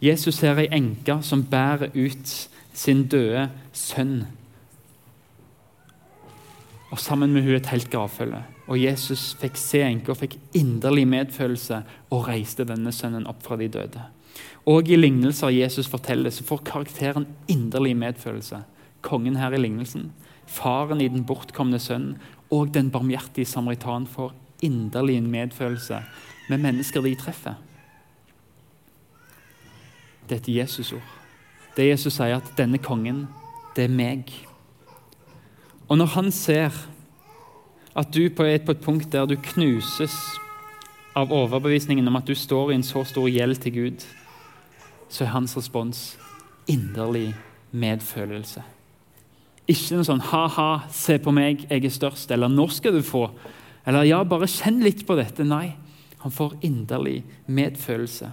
Jesus 0.00 0.38
ser 0.40 0.60
ei 0.60 0.70
enke 0.72 1.18
som 1.24 1.44
bærer 1.44 1.92
ut 1.92 2.36
sin 2.72 3.04
døde 3.12 3.50
sønn. 3.76 4.22
Og 6.90 6.98
sammen 6.98 7.34
med 7.34 7.44
hun 7.44 7.58
et 7.58 7.68
helt 7.70 7.90
gravfølge. 7.92 8.40
Og 8.70 8.78
Jesus 8.80 9.34
fikk 9.40 9.58
se 9.60 9.82
enka 9.84 10.14
og 10.14 10.20
fikk 10.22 10.38
inderlig 10.56 11.04
medfølelse 11.10 11.82
og 12.14 12.26
reiste 12.28 12.66
denne 12.66 12.92
sønnen 12.94 13.28
opp 13.30 13.42
fra 13.44 13.58
de 13.60 13.68
døde. 13.70 14.02
Og 14.66 14.88
i 14.88 14.96
lignelser 14.96 15.48
Jesus 15.48 15.88
forteller, 15.88 16.30
så 16.30 16.44
får 16.44 16.64
karakteren 16.64 17.26
inderlig 17.48 17.96
medfølelse. 17.96 18.62
Kongen 19.02 19.36
her 19.36 19.54
i 19.56 19.60
lignelsen, 19.60 20.12
faren 20.46 21.00
i 21.00 21.08
den 21.08 21.24
bortkomne 21.24 21.78
sønnen 21.78 22.18
og 22.50 22.74
den 22.74 22.90
barmhjertige 22.90 23.46
samaritan 23.46 24.06
får 24.06 24.34
inderlig 24.62 25.22
medfølelse 25.22 26.02
med 26.50 26.58
mennesker 26.58 27.00
de 27.00 27.14
treffer. 27.14 27.54
Det 30.28 30.36
er 30.36 30.40
et 30.42 30.54
Jesusord. 30.60 31.16
Det 31.76 31.88
Jesus 31.88 32.12
sier 32.12 32.36
at 32.36 32.52
'denne 32.58 32.78
kongen, 32.78 33.28
det 33.76 33.84
er 33.84 33.88
meg'. 33.88 34.46
Og 35.88 35.98
når 35.98 36.06
han 36.06 36.30
ser 36.30 36.70
at 37.96 38.14
du 38.14 38.24
er 38.24 38.58
på 38.58 38.70
et 38.70 38.80
punkt 38.80 39.12
der 39.12 39.26
du 39.26 39.36
knuses 39.36 40.14
av 41.16 41.32
overbevisningen 41.32 42.06
om 42.08 42.16
at 42.16 42.26
du 42.26 42.34
står 42.34 42.72
i 42.72 42.78
en 42.78 42.86
så 42.86 43.02
stor 43.04 43.28
gjeld 43.28 43.60
til 43.62 43.72
Gud, 43.74 44.04
så 45.10 45.24
er 45.24 45.34
hans 45.34 45.56
respons 45.58 46.02
inderlig 46.70 47.32
medfølelse. 47.70 48.62
Ikke 49.70 49.96
noe 49.96 50.06
sånn 50.06 50.22
'ha-ha, 50.22 50.88
se 50.90 51.18
på 51.18 51.32
meg, 51.32 51.66
jeg 51.70 51.84
er 51.84 51.90
størst', 51.90 52.30
eller 52.30 52.48
'når 52.48 52.70
skal 52.70 52.92
du 52.92 53.02
få', 53.02 53.30
eller 53.86 54.02
'ja, 54.02 54.24
bare 54.24 54.46
kjenn 54.46 54.82
litt 54.82 55.06
på 55.06 55.16
dette'. 55.16 55.46
Nei, 55.46 55.76
han 56.18 56.30
får 56.30 56.58
inderlig 56.62 57.24
medfølelse. 57.46 58.32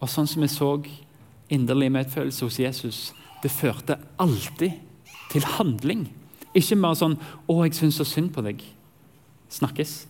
Og 0.00 0.08
sånn 0.08 0.26
som 0.26 0.42
vi 0.42 0.48
så 0.48 0.84
inderlig 1.50 1.92
medfølelse 1.92 2.44
hos 2.44 2.58
Jesus, 2.58 3.12
det 3.42 3.50
førte 3.50 3.98
alltid 4.18 4.72
til 5.30 5.42
handling. 5.42 6.08
Ikke 6.54 6.80
bare 6.80 6.94
sånn 6.94 7.18
'Å, 7.48 7.64
jeg 7.64 7.74
syns 7.74 7.96
så 7.96 8.04
synd 8.04 8.32
på 8.32 8.42
deg'. 8.42 8.62
Snakkes. 9.48 10.06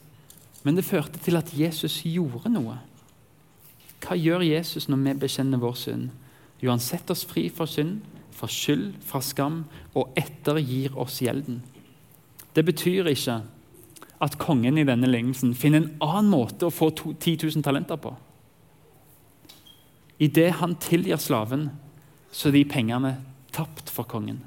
Men 0.67 0.75
det 0.75 0.89
førte 0.89 1.21
til 1.23 1.39
at 1.39 1.53
Jesus 1.55 2.01
gjorde 2.03 2.51
noe. 2.51 2.81
Hva 4.03 4.17
gjør 4.19 4.43
Jesus 4.43 4.89
når 4.91 5.05
vi 5.05 5.13
bekjenner 5.23 5.63
vår 5.63 5.77
synd? 5.79 6.09
Jo, 6.59 6.73
han 6.73 6.83
setter 6.83 7.15
oss 7.15 7.23
fri 7.29 7.47
fra 7.55 7.69
synd, 7.71 8.01
fra 8.35 8.49
skyld, 8.51 8.97
fra 9.07 9.21
skam, 9.23 9.63
og 9.95 10.17
ettergir 10.19 10.97
oss 10.99 11.21
gjelden. 11.23 11.61
Det 12.57 12.65
betyr 12.67 13.13
ikke 13.13 13.39
at 14.27 14.39
kongen 14.41 14.81
i 14.81 14.87
denne 14.89 15.09
lignelsen 15.11 15.53
finner 15.55 15.85
en 15.85 15.91
annen 16.03 16.33
måte 16.33 16.67
å 16.67 16.75
få 16.75 16.91
10 16.97 17.37
000 17.45 17.65
talenter 17.65 18.01
på. 18.01 18.15
Idet 20.19 20.57
han 20.63 20.79
tilgir 20.81 21.21
slaven, 21.21 21.69
så 22.33 22.49
er 22.49 22.57
de 22.57 22.65
pengene 22.69 23.13
tapt 23.55 23.93
for 23.93 24.09
kongen. 24.09 24.41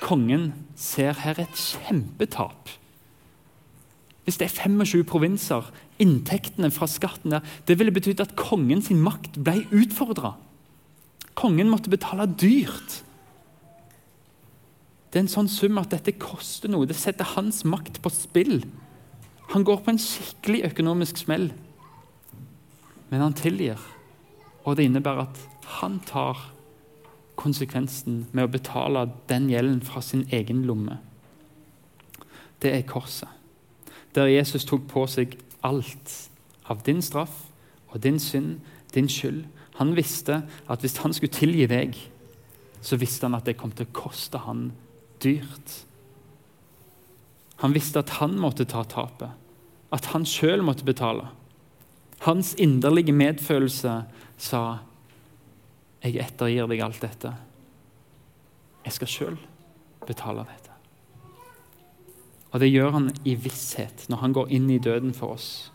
Kongen 0.00 0.50
ser 0.76 1.20
her 1.22 1.38
et 1.44 1.60
kjempetap. 1.60 2.72
Hvis 4.26 4.40
det 4.40 4.48
er 4.48 4.56
25 4.66 5.04
provinser, 5.06 5.68
inntektene 6.02 6.72
fra 6.74 6.88
skatten 6.90 7.36
der, 7.36 7.44
det 7.68 7.78
ville 7.78 7.94
betydd 7.94 8.24
at 8.24 8.34
kongens 8.38 8.90
makt 8.90 9.38
ble 9.38 9.60
utfordra. 9.70 10.34
Kongen 11.38 11.70
måtte 11.70 11.92
betale 11.92 12.26
dyrt. 12.26 13.02
Det 15.12 15.20
er 15.20 15.24
en 15.28 15.30
sånn 15.30 15.50
sum 15.52 15.78
at 15.78 15.92
dette 15.94 16.16
koster 16.18 16.72
noe. 16.72 16.88
Det 16.88 16.98
setter 16.98 17.36
hans 17.36 17.62
makt 17.68 18.00
på 18.02 18.10
spill. 18.10 18.64
Han 19.54 19.62
går 19.64 19.84
på 19.84 19.94
en 19.94 20.02
skikkelig 20.02 20.64
økonomisk 20.72 21.22
smell. 21.22 21.52
Men 23.12 23.22
han 23.22 23.36
tilgir. 23.38 23.78
Og 24.66 24.74
det 24.74 24.88
innebærer 24.88 25.28
at 25.28 25.42
han 25.78 26.00
tar 26.08 26.48
konsekvensen 27.38 28.24
med 28.34 28.48
å 28.48 28.50
betale 28.50 29.06
den 29.30 29.46
gjelden 29.52 29.82
fra 29.86 30.02
sin 30.02 30.24
egen 30.34 30.64
lomme. 30.66 30.98
Det 32.64 32.72
er 32.72 32.86
korset, 32.88 33.28
der 34.16 34.32
Jesus 34.32 34.64
tok 34.64 34.86
på 34.90 35.04
seg 35.10 35.36
alt 35.66 36.12
av 36.66 36.82
din 36.86 37.02
straff 37.04 37.46
og 37.92 38.00
din 38.02 38.18
synd, 38.22 38.58
din 38.94 39.08
skyld. 39.10 39.44
Han 39.78 39.94
visste 39.96 40.42
at 40.68 40.82
hvis 40.82 40.98
han 41.04 41.14
skulle 41.14 41.34
tilgi 41.36 41.66
deg, 41.70 41.96
så 42.80 42.98
visste 43.00 43.28
han 43.28 43.36
at 43.38 43.46
det 43.48 43.58
kom 43.60 43.72
til 43.74 43.88
å 43.88 43.96
koste 43.96 44.40
han 44.46 44.70
dyrt. 45.22 45.80
Han 47.62 47.74
visste 47.76 48.02
at 48.02 48.18
han 48.20 48.36
måtte 48.40 48.66
ta 48.68 48.84
tapet, 48.88 49.32
at 49.92 50.12
han 50.12 50.26
sjøl 50.28 50.64
måtte 50.64 50.86
betale. 50.86 51.30
Hans 52.26 52.54
inderlige 52.54 53.12
medfølelse 53.12 54.04
sa, 54.38 54.78
'Jeg 56.02 56.16
ettergir 56.16 56.66
deg 56.68 56.80
alt 56.80 57.00
dette. 57.00 57.34
Jeg 58.84 58.92
skal 58.92 59.08
sjøl 59.08 59.38
betale 60.06 60.44
dette.' 60.44 60.65
Og 62.56 62.60
Det 62.60 62.70
gjør 62.72 62.94
han 62.94 63.10
i 63.28 63.34
visshet 63.36 64.06
når 64.08 64.22
han 64.22 64.32
går 64.32 64.52
inn 64.56 64.70
i 64.72 64.78
døden 64.80 65.10
for 65.12 65.34
oss. 65.34 65.70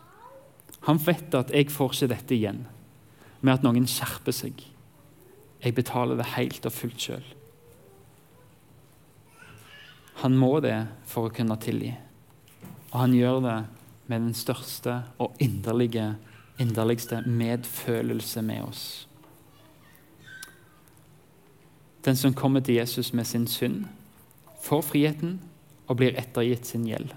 Han 0.90 0.98
vet 0.98 1.36
at 1.38 1.52
'jeg 1.54 1.70
får 1.70 1.92
ikke 1.94 2.08
dette 2.08 2.36
igjen' 2.36 2.66
med 3.42 3.54
at 3.54 3.64
noen 3.64 3.86
skjerper 3.86 4.32
seg. 4.32 4.54
Jeg 5.64 5.76
betaler 5.76 6.18
det 6.18 6.26
helt 6.26 6.66
og 6.66 6.72
fullt 6.72 6.98
sjøl. 6.98 7.24
Han 10.16 10.38
må 10.38 10.60
det 10.60 10.88
for 11.06 11.30
å 11.30 11.34
kunne 11.34 11.56
tilgi. 11.58 11.94
Og 12.94 13.00
han 13.00 13.14
gjør 13.14 13.42
det 13.42 13.66
med 14.08 14.22
den 14.22 14.34
største 14.34 15.04
og 15.20 15.36
inderlige 15.40 16.16
inderligste 16.60 17.22
medfølelse 17.22 18.42
med 18.42 18.64
oss. 18.64 19.08
Den 22.06 22.16
som 22.16 22.34
kommer 22.34 22.60
til 22.60 22.76
Jesus 22.76 23.14
med 23.14 23.26
sin 23.26 23.48
synd, 23.48 23.86
får 24.64 24.82
friheten 24.82 25.40
og 25.92 26.00
blir 26.00 26.16
ettergitt 26.20 26.70
sin 26.70 26.88
gjeld. 26.88 27.12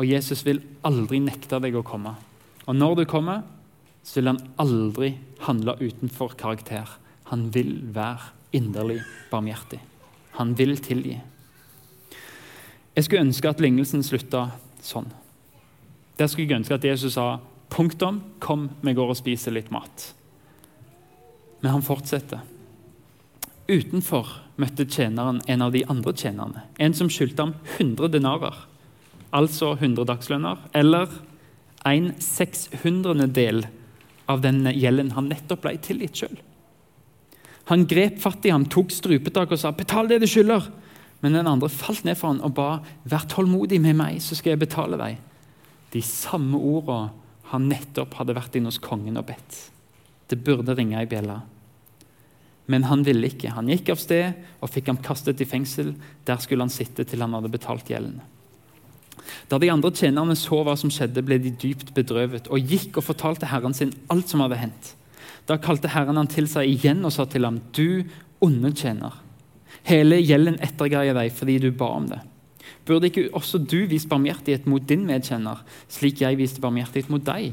Og 0.00 0.08
Jesus 0.08 0.40
vil 0.46 0.62
aldri 0.88 1.20
nekte 1.20 1.60
deg 1.60 1.76
å 1.76 1.84
komme. 1.84 2.14
Og 2.64 2.78
når 2.78 3.02
du 3.02 3.04
kommer, 3.10 3.42
så 4.02 4.18
vil 4.18 4.32
han 4.32 4.40
aldri 4.62 5.12
handle 5.44 5.76
utenfor 5.82 6.32
karakter. 6.40 6.88
Han 7.28 7.50
vil 7.52 7.76
være 7.92 8.32
inderlig 8.56 9.02
barmhjertig. 9.30 9.80
Han 10.38 10.56
vil 10.56 10.78
tilgi. 10.80 11.18
Jeg 12.96 13.04
skulle 13.04 13.26
ønske 13.28 13.52
at 13.52 13.60
lignelsen 13.60 14.04
slutta 14.04 14.46
sånn. 14.84 15.08
Der 16.16 16.28
skulle 16.28 16.48
jeg 16.48 16.62
ønske 16.62 16.76
at 16.76 16.88
Jesus 16.88 17.16
sa 17.16 17.36
Punktum. 17.72 18.20
Kom, 18.40 18.66
vi 18.84 18.92
går 18.92 19.14
og 19.14 19.16
spiser 19.16 19.54
litt 19.54 19.70
mat. 19.72 20.10
Men 21.62 21.78
han 21.78 21.84
fortsetter. 21.84 22.42
Utenfor 23.70 24.28
møtte 24.60 24.86
tjeneren 24.90 25.40
en 25.50 25.62
av 25.62 25.72
de 25.74 25.84
andre 25.90 26.12
tjenerne. 26.18 26.64
En 26.82 26.94
som 26.94 27.10
skyldte 27.10 27.44
ham 27.44 27.54
100 27.78 28.10
denarer, 28.16 28.56
altså 29.32 29.72
100 29.78 30.06
dagslønner, 30.10 30.58
eller 30.74 31.12
en 31.88 32.12
sekshundrendedel 32.22 33.64
av 34.30 34.42
den 34.42 34.64
gjelden 34.70 35.12
han 35.16 35.30
nettopp 35.30 35.64
ble 35.64 35.76
tilgitt 35.82 36.22
sjøl. 36.22 36.36
Han 37.70 37.86
grep 37.86 38.18
fatt 38.22 38.44
i 38.46 38.52
ham, 38.52 38.66
tok 38.66 38.90
strupetak 38.90 39.54
og 39.54 39.58
sa 39.58 39.70
'betal 39.70 40.08
det 40.08 40.20
du 40.20 40.26
skylder'. 40.26 40.70
Men 41.22 41.32
den 41.32 41.46
andre 41.46 41.68
falt 41.68 42.04
ned 42.04 42.18
for 42.18 42.28
ham 42.28 42.40
og 42.42 42.54
ba 42.54 42.82
'vær 43.06 43.28
tålmodig 43.28 43.80
med 43.80 43.96
meg, 43.96 44.18
så 44.20 44.34
skal 44.34 44.50
jeg 44.50 44.58
betale 44.58 44.98
deg'. 44.98 45.18
De 45.92 46.02
samme 46.02 46.58
ordene 46.58 47.10
han 47.52 47.68
nettopp 47.68 48.14
hadde 48.14 48.34
vært 48.34 48.56
inne 48.56 48.66
hos 48.66 48.78
kongen 48.78 49.16
og 49.16 49.26
bedt. 49.26 49.70
Det 50.28 50.42
burde 50.44 50.74
ringe 50.74 50.98
ei 50.98 51.06
bjelle. 51.06 51.42
Men 52.70 52.86
han 52.86 53.02
ville 53.06 53.26
ikke. 53.26 53.54
Han 53.56 53.70
gikk 53.72 53.90
av 53.94 54.00
sted 54.00 54.36
og 54.62 54.70
fikk 54.70 54.92
ham 54.92 55.00
kastet 55.02 55.40
i 55.42 55.48
fengsel. 55.48 55.94
Der 56.28 56.38
skulle 56.42 56.62
han 56.62 56.72
sitte 56.72 57.04
til 57.08 57.24
han 57.24 57.34
hadde 57.34 57.50
betalt 57.52 57.90
gjelden. 57.90 58.20
Da 59.50 59.58
de 59.60 59.70
andre 59.70 59.92
tjenerne 59.94 60.34
så 60.38 60.62
hva 60.64 60.74
som 60.78 60.90
skjedde, 60.92 61.24
ble 61.26 61.38
de 61.42 61.52
dypt 61.62 61.92
bedrøvet 61.96 62.48
og 62.52 62.72
gikk 62.72 62.98
og 62.98 63.06
fortalte 63.06 63.48
herren 63.50 63.74
sin 63.76 63.92
alt 64.12 64.30
som 64.30 64.42
hadde 64.44 64.60
hendt. 64.60 64.92
Da 65.46 65.58
kalte 65.62 65.90
herren 65.90 66.18
han 66.20 66.30
til 66.30 66.48
seg 66.50 66.70
igjen 66.70 67.02
og 67.06 67.14
sa 67.14 67.26
til 67.28 67.46
ham, 67.46 67.60
du 67.74 68.04
onde 68.42 68.72
tjener. 68.78 69.18
Hele 69.86 70.20
gjelden 70.22 70.60
etterga 70.62 71.02
jeg 71.06 71.18
deg 71.18 71.34
fordi 71.34 71.58
du 71.64 71.70
ba 71.74 71.90
om 71.96 72.06
det. 72.10 72.20
Burde 72.86 73.08
ikke 73.10 73.28
også 73.34 73.60
du 73.62 73.84
vist 73.90 74.08
barmhjertighet 74.10 74.66
mot 74.70 74.82
din 74.86 75.04
medkjenner, 75.06 75.60
slik 75.90 76.22
jeg 76.22 76.38
viste 76.38 76.62
barmhjertighet 76.62 77.10
mot 77.12 77.22
deg? 77.26 77.52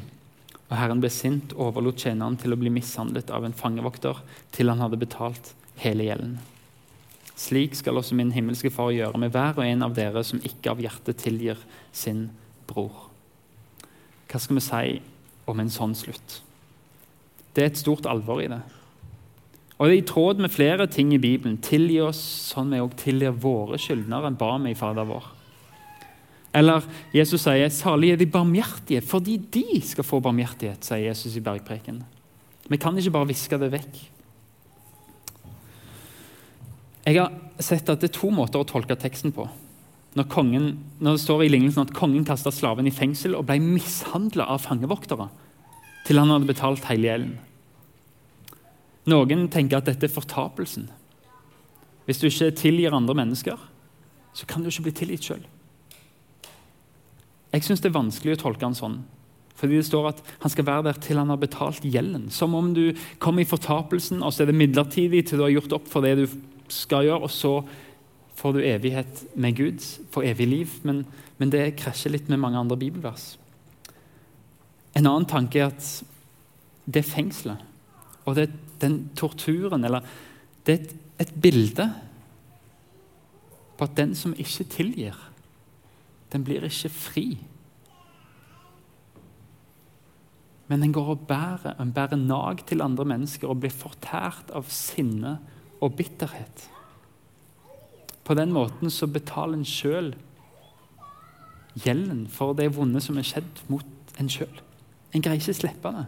Og 0.70 0.78
Herren 0.78 1.02
ble 1.02 1.10
sint 1.14 1.56
og 1.56 1.72
overlot 1.72 2.06
tjeneren 2.06 2.38
til 2.38 2.54
å 2.54 2.60
bli 2.62 2.72
mishandlet 2.74 3.32
av 3.34 3.46
en 3.46 3.58
fangevokter 3.58 4.22
til 4.54 4.70
han 4.70 4.82
hadde 4.84 5.02
betalt 5.02 5.54
hele 5.82 6.06
gjelden. 6.06 6.38
Slik 7.40 7.78
skal 7.80 7.98
også 7.98 8.18
min 8.20 8.34
himmelske 8.36 8.70
Far 8.74 8.92
gjøre 8.94 9.22
med 9.22 9.32
hver 9.34 9.58
og 9.58 9.66
en 9.66 9.86
av 9.86 9.96
dere 9.98 10.24
som 10.28 10.42
ikke 10.46 10.74
av 10.74 10.84
hjertet 10.84 11.22
tilgir 11.24 11.62
sin 11.96 12.28
bror. 12.70 13.08
Hva 14.30 14.42
skal 14.44 14.60
vi 14.60 14.66
si 14.66 15.00
om 15.50 15.64
en 15.64 15.72
sånn 15.74 15.96
slutt? 15.98 16.42
Det 17.56 17.64
er 17.64 17.72
et 17.72 17.82
stort 17.82 18.06
alvor 18.12 18.44
i 18.44 18.52
det. 18.52 18.60
Og 19.80 19.88
det 19.88 19.94
er 19.96 20.02
i 20.02 20.06
tråd 20.06 20.42
med 20.44 20.52
flere 20.52 20.86
ting 20.92 21.14
i 21.16 21.22
Bibelen. 21.24 21.58
Tilgi 21.64 22.02
oss 22.04 22.20
sånn 22.52 22.76
vi 22.76 22.82
òg 22.84 22.98
tilgir 23.00 23.34
våre 23.40 23.80
skyldnere, 23.80 24.36
ba 24.38 24.58
vi 24.60 24.76
i 24.76 24.78
Fader 24.78 25.08
vår. 25.08 25.32
Eller 26.53 26.84
Jesus 27.13 27.41
sier 27.41 27.70
'salige 27.70 28.13
er 28.13 28.18
de 28.18 28.25
barmhjertige, 28.25 29.01
fordi 29.01 29.38
de 29.38 29.82
skal 29.82 30.03
få 30.03 30.20
barmhjertighet', 30.20 30.84
sier 30.84 31.08
Jesus 31.08 31.36
i 31.36 31.41
bergpreken. 31.41 32.03
Vi 32.70 32.77
kan 32.77 32.98
ikke 32.98 33.12
bare 33.12 33.27
viske 33.27 33.58
det 33.58 33.72
vekk. 33.72 34.10
Jeg 37.06 37.18
har 37.18 37.32
sett 37.60 37.89
at 37.89 38.01
det 38.01 38.10
er 38.10 38.20
to 38.20 38.29
måter 38.29 38.60
å 38.60 38.68
tolke 38.68 38.96
teksten 38.96 39.32
på. 39.32 39.48
Når, 40.15 40.24
kongen, 40.29 40.79
når 41.00 41.18
det 41.18 41.22
står 41.22 41.44
i 41.44 41.50
lignelsen 41.50 41.86
at 41.86 41.94
kongen 41.94 42.25
kasta 42.25 42.51
slaven 42.51 42.88
i 42.88 42.94
fengsel 42.94 43.36
og 43.36 43.46
ble 43.46 43.60
mishandla 43.62 44.46
av 44.50 44.62
fangevoktere 44.62 45.29
til 46.06 46.18
han 46.18 46.32
hadde 46.34 46.50
betalt 46.50 46.88
hele 46.89 47.08
gjelden. 47.10 47.38
Noen 49.10 49.48
tenker 49.50 49.77
at 49.77 49.89
dette 49.89 50.06
er 50.06 50.13
fortapelsen. 50.13 50.89
Hvis 52.06 52.22
du 52.22 52.27
ikke 52.27 52.51
tilgir 52.58 52.96
andre 52.98 53.15
mennesker, 53.18 53.58
så 54.34 54.46
kan 54.50 54.63
du 54.63 54.70
ikke 54.70 54.88
bli 54.89 54.96
tilgitt 54.98 55.29
sjøl. 55.29 55.46
Jeg 57.53 57.65
syns 57.65 57.82
det 57.82 57.89
er 57.89 57.98
vanskelig 57.98 58.38
å 58.38 58.41
tolke 58.44 58.68
han 58.68 58.77
sånn. 58.77 59.00
Fordi 59.60 59.79
det 59.79 59.88
står 59.89 60.12
at 60.12 60.22
han 60.44 60.53
skal 60.53 60.68
være 60.70 60.86
der 60.88 61.00
til 61.03 61.20
han 61.20 61.32
har 61.34 61.39
betalt 61.41 61.84
gjelden. 61.84 62.29
Som 62.32 62.56
om 62.56 62.72
du 62.75 62.94
kommer 63.20 63.44
i 63.44 63.50
fortapelsen, 63.50 64.22
og 64.24 64.32
så 64.32 64.44
er 64.44 64.51
det 64.51 64.60
midlertidig 64.60 65.25
til 65.27 65.41
du 65.41 65.46
har 65.48 65.56
gjort 65.58 65.79
opp 65.82 65.89
for 65.91 66.06
det 66.06 66.15
du 66.22 66.25
skal 66.72 67.10
gjøre, 67.10 67.27
og 67.27 67.34
så 67.34 67.53
får 68.39 68.56
du 68.56 68.62
evighet 68.63 69.24
med 69.36 69.58
Gud, 69.58 69.84
for 70.13 70.24
evig 70.24 70.48
liv. 70.48 70.75
Men, 70.88 71.03
men 71.41 71.51
det 71.51 71.74
krasjer 71.82 72.13
litt 72.13 72.29
med 72.32 72.39
mange 72.39 72.62
andre 72.62 72.79
bibelvers. 72.79 73.34
En 74.96 75.10
annen 75.10 75.27
tanke 75.29 75.60
er 75.60 75.74
at 75.74 75.89
det 76.89 77.03
fengselet 77.06 77.65
og 78.29 78.36
det, 78.38 78.50
den 78.82 79.10
torturen 79.18 79.84
eller 79.86 80.06
Det 80.65 80.74
er 80.74 80.82
et, 80.84 80.96
et 81.24 81.32
bilde 81.41 81.86
på 83.77 83.88
at 83.88 83.96
den 83.98 84.12
som 84.15 84.36
ikke 84.38 84.68
tilgir, 84.70 85.15
den 86.34 86.44
blir 86.46 86.66
ikke 86.68 86.92
fri. 86.94 87.28
Men 90.70 90.84
den 90.86 90.94
går 90.94 91.16
og 91.16 91.28
bærer, 91.28 91.74
den 91.80 91.94
bærer 91.94 92.20
nag 92.22 92.66
til 92.70 92.82
andre 92.86 93.06
mennesker 93.06 93.50
og 93.50 93.64
blir 93.64 93.74
fortært 93.74 94.52
av 94.54 94.70
sinne 94.70 95.40
og 95.82 95.96
bitterhet. 95.98 96.68
På 98.24 98.36
den 98.38 98.54
måten 98.54 98.94
så 98.94 99.10
betaler 99.10 99.58
en 99.58 99.66
sjøl 99.66 100.14
gjelden 101.80 102.28
for 102.30 102.54
det 102.58 102.70
vonde 102.76 103.02
som 103.02 103.18
er 103.18 103.26
skjedd 103.26 103.64
mot 103.72 104.20
en 104.22 104.30
sjøl. 104.30 104.62
En 105.16 105.24
greier 105.26 105.42
ikke 105.42 105.58
slippe 105.58 105.94
det. 105.96 106.06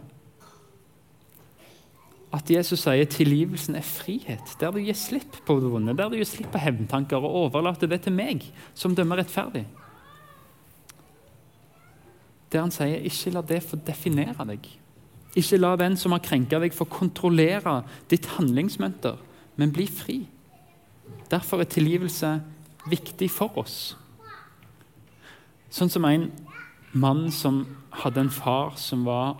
At 2.32 2.48
Jesus 2.48 2.80
sier 2.86 3.08
tilgivelsen 3.10 3.74
er 3.76 3.84
frihet, 3.84 4.54
der 4.60 4.72
du 4.72 4.78
gir 4.80 4.96
slipp 4.96 5.42
på 5.44 5.58
det 5.60 5.68
vonde, 5.74 5.96
der 5.98 6.08
du 6.08 6.16
gir 6.16 6.28
slipp 6.28 6.52
på 6.54 6.62
hevntanker 6.62 7.20
og 7.20 7.48
overlater 7.48 7.90
det 7.90 8.04
til 8.06 8.14
meg, 8.16 8.46
som 8.78 8.94
dømmer 8.96 9.20
rettferdig. 9.20 9.66
Der 12.52 12.60
han 12.60 12.74
sier 12.74 13.00
ikke 13.08 13.32
la 13.32 13.42
det 13.48 13.62
få 13.64 13.78
definere 13.86 14.46
deg. 14.52 14.66
Ikke 15.38 15.60
la 15.60 15.72
den 15.80 15.96
som 15.96 16.12
har 16.12 16.20
krenka 16.24 16.60
deg, 16.60 16.74
få 16.76 16.84
kontrollere 16.92 17.80
ditt 18.12 18.28
handlingsmønter, 18.36 19.16
men 19.56 19.72
bli 19.72 19.86
fri. 19.88 20.18
Derfor 21.32 21.62
er 21.62 21.70
tilgivelse 21.72 22.34
viktig 22.90 23.30
for 23.32 23.56
oss. 23.60 23.94
Sånn 25.72 25.88
som 25.88 26.04
en 26.04 26.28
mann 26.92 27.30
som 27.32 27.62
hadde 28.02 28.26
en 28.26 28.32
far 28.32 28.76
som 28.76 29.06
var 29.08 29.38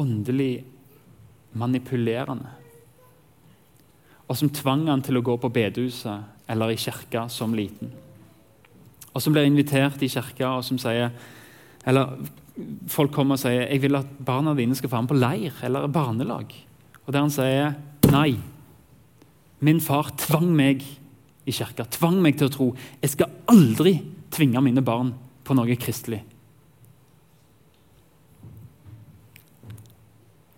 åndelig 0.00 0.64
manipulerende. 1.52 2.48
Og 4.24 4.38
som 4.40 4.48
tvang 4.48 4.86
han 4.88 5.04
til 5.04 5.20
å 5.20 5.24
gå 5.24 5.36
på 5.36 5.52
bedehuset 5.52 6.48
eller 6.48 6.72
i 6.72 6.80
kirka 6.80 7.26
som 7.28 7.52
liten. 7.54 7.92
Og 9.12 9.22
som 9.22 9.34
blir 9.36 9.46
invitert 9.46 10.00
i 10.02 10.08
kirka, 10.10 10.56
og 10.56 10.64
som 10.66 10.80
sier 10.80 11.12
Eller 11.84 12.16
folk 12.90 13.12
kommer 13.14 13.36
og 13.36 13.42
sier 13.42 13.66
jeg 13.66 13.82
vil 13.82 13.98
at 13.98 14.10
barna 14.24 14.54
dine 14.56 14.76
skal 14.78 14.92
få 14.92 15.02
med 15.02 15.12
på 15.12 15.18
leir 15.18 15.62
eller 15.66 15.88
barnelag. 15.92 16.52
Og 17.04 17.12
der 17.12 17.24
han 17.24 17.32
sier 17.34 17.74
nei. 18.12 18.36
Min 19.64 19.80
far 19.84 20.12
tvang 20.20 20.50
meg 20.54 20.84
i 21.44 21.52
kirka, 21.52 21.84
tvang 21.84 22.20
meg 22.24 22.38
til 22.38 22.48
å 22.48 22.52
tro 22.52 22.68
jeg 23.02 23.12
skal 23.12 23.32
aldri 23.52 23.98
tvinge 24.34 24.62
mine 24.64 24.84
barn 24.84 25.12
på 25.44 25.56
noe 25.56 25.76
kristelig. 25.80 26.22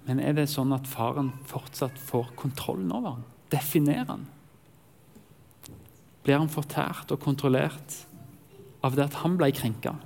Men 0.06 0.20
er 0.22 0.36
det 0.36 0.46
sånn 0.52 0.70
at 0.76 0.86
faren 0.86 1.32
fortsatt 1.50 1.96
får 1.98 2.30
kontrollen 2.38 2.92
over 2.94 3.16
han? 3.16 3.24
Definerer 3.50 4.12
han? 4.12 4.26
Blir 6.22 6.38
han 6.38 6.50
fortært 6.50 7.10
og 7.14 7.22
kontrollert 7.22 8.04
av 8.86 8.94
det 8.94 9.08
at 9.08 9.18
han 9.24 9.34
ble 9.38 9.50
krenka? 9.54 9.96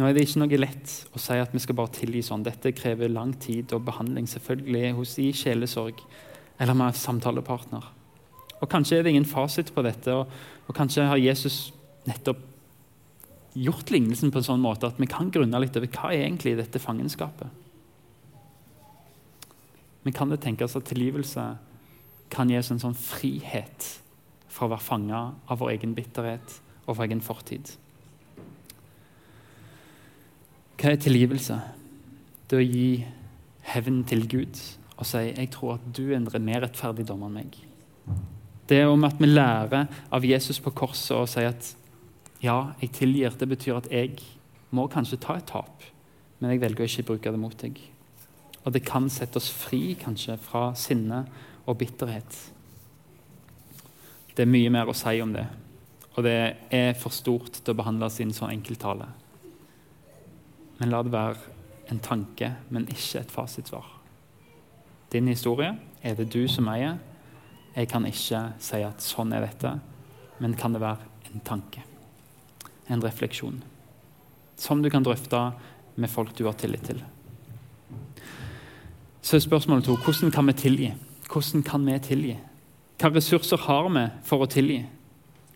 Nå 0.00 0.06
er 0.08 0.14
det 0.16 0.22
ikke 0.24 0.40
noe 0.40 0.58
lett 0.62 0.92
å 1.12 1.20
si 1.20 1.34
at 1.36 1.52
vi 1.52 1.60
skal 1.60 1.76
bare 1.76 1.92
tilgi 1.92 2.22
sånn. 2.24 2.44
Dette 2.46 2.72
krever 2.72 3.10
lang 3.12 3.34
tid 3.36 3.74
og 3.76 3.82
behandling, 3.84 4.24
selvfølgelig 4.30 4.94
hos 4.96 5.16
i 5.20 5.26
sjelesorg 5.36 6.00
eller 6.60 6.76
med 6.76 6.96
samtalepartner. 6.96 7.84
Og 8.60 8.68
Kanskje 8.72 8.96
er 8.96 9.04
det 9.04 9.12
ingen 9.12 9.28
fasit 9.28 9.72
på 9.74 9.84
dette, 9.84 10.14
og, 10.16 10.32
og 10.68 10.76
kanskje 10.76 11.04
har 11.08 11.20
Jesus 11.20 11.70
nettopp 12.08 12.40
gjort 13.60 13.92
lignelsen 13.92 14.32
på 14.32 14.40
en 14.40 14.46
sånn 14.46 14.62
måte 14.62 14.88
at 14.88 15.00
vi 15.00 15.08
kan 15.10 15.28
grunne 15.32 15.60
litt 15.60 15.76
over 15.76 15.90
hva 15.92 16.14
er 16.14 16.24
egentlig 16.24 16.54
dette 16.56 16.80
fangenskapet. 16.80 17.48
Men 20.06 20.16
kan 20.16 20.32
det 20.32 20.40
tenkes 20.40 20.78
at 20.78 20.88
tilgivelse 20.88 21.44
kan 22.32 22.48
gi 22.48 22.56
oss 22.56 22.72
en 22.72 22.80
sånn 22.80 22.96
frihet 22.96 23.88
fra 24.48 24.64
å 24.64 24.72
være 24.72 24.86
fanga 24.86 25.22
av 25.44 25.60
vår 25.60 25.74
egen 25.74 25.92
bitterhet 25.98 26.56
og 26.86 26.94
vår 26.94 27.10
egen 27.10 27.24
fortid? 27.24 27.74
Hva 30.80 30.94
er 30.94 30.96
tilgivelse? 30.96 31.58
Det 32.48 32.56
å 32.56 32.64
gi 32.64 33.02
hevn 33.68 33.98
til 34.08 34.22
Gud 34.24 34.60
og 34.96 35.04
si 35.04 35.18
'Jeg 35.18 35.50
tror 35.52 35.74
at 35.74 35.92
du 35.92 36.08
er 36.08 36.16
en 36.16 36.44
mer 36.44 36.62
rettferdig 36.62 37.06
dommer 37.06 37.26
enn 37.26 37.34
meg'. 37.34 37.58
Det 38.66 38.86
om 38.86 39.04
at 39.04 39.20
vi 39.20 39.26
lærer 39.26 39.88
av 40.10 40.24
Jesus 40.24 40.58
på 40.58 40.70
korset 40.70 41.16
og 41.16 41.28
sier 41.28 41.48
at 41.48 41.74
'ja, 42.42 42.72
jeg 42.80 42.92
tilgir'. 42.92 43.36
Det 43.36 43.48
betyr 43.48 43.76
at 43.76 43.90
jeg 43.90 44.22
må 44.70 44.88
kanskje 44.88 45.20
ta 45.20 45.34
et 45.34 45.46
tap, 45.46 45.82
men 46.40 46.50
jeg 46.50 46.60
velger 46.60 46.80
å 46.80 46.88
ikke 46.88 47.06
bruke 47.06 47.30
det 47.30 47.38
mot 47.38 47.58
deg. 47.58 47.78
Og 48.64 48.72
det 48.72 48.84
kan 48.84 49.10
sette 49.10 49.36
oss 49.36 49.50
fri 49.50 49.94
kanskje 49.94 50.38
fra 50.38 50.74
sinne 50.74 51.26
og 51.66 51.76
bitterhet. 51.76 52.52
Det 54.34 54.42
er 54.42 54.46
mye 54.46 54.70
mer 54.70 54.86
å 54.86 54.94
si 54.94 55.20
om 55.20 55.32
det, 55.32 55.46
og 56.16 56.24
det 56.24 56.56
er 56.70 56.94
for 56.94 57.10
stort 57.10 57.52
til 57.52 57.74
å 57.74 57.76
behandles 57.76 58.20
i 58.20 58.22
en 58.22 58.32
sånn 58.32 58.50
enkelttale. 58.50 59.06
Men 60.80 60.92
la 60.92 61.02
det 61.04 61.12
være 61.12 61.36
en 61.92 62.00
tanke, 62.00 62.54
men 62.70 62.88
ikke 62.88 63.20
et 63.20 63.32
fasitsvar. 63.32 63.86
Din 65.12 65.28
historie 65.28 65.74
er 66.02 66.14
det 66.16 66.30
du 66.32 66.46
som 66.48 66.68
eier. 66.72 66.98
Jeg 67.76 67.88
kan 67.90 68.06
ikke 68.06 68.42
si 68.58 68.82
at 68.82 69.04
sånn 69.04 69.34
er 69.36 69.44
dette, 69.44 69.74
men 70.40 70.56
kan 70.58 70.72
det 70.74 70.82
være 70.82 71.06
en 71.30 71.42
tanke, 71.46 71.82
en 72.88 73.02
refleksjon, 73.04 73.60
som 74.58 74.82
du 74.82 74.90
kan 74.90 75.04
drøfte 75.06 75.50
med 76.00 76.10
folk 76.10 76.32
du 76.38 76.46
har 76.48 76.56
tillit 76.58 76.86
til. 76.88 77.02
Så 79.22 79.38
spørsmålet 79.44 79.84
to 79.84 79.98
hvordan 80.00 80.32
kan 80.32 80.46
vi 80.48 80.52
tilgi? 80.52 80.94
Hvordan 81.28 81.62
kan 81.62 81.84
vi 81.86 81.98
tilgi? 82.02 82.38
Hva 82.98 83.12
ressurser 83.14 83.60
har 83.68 83.88
vi 83.92 84.06
for 84.26 84.42
å 84.42 84.48
tilgi? 84.50 84.80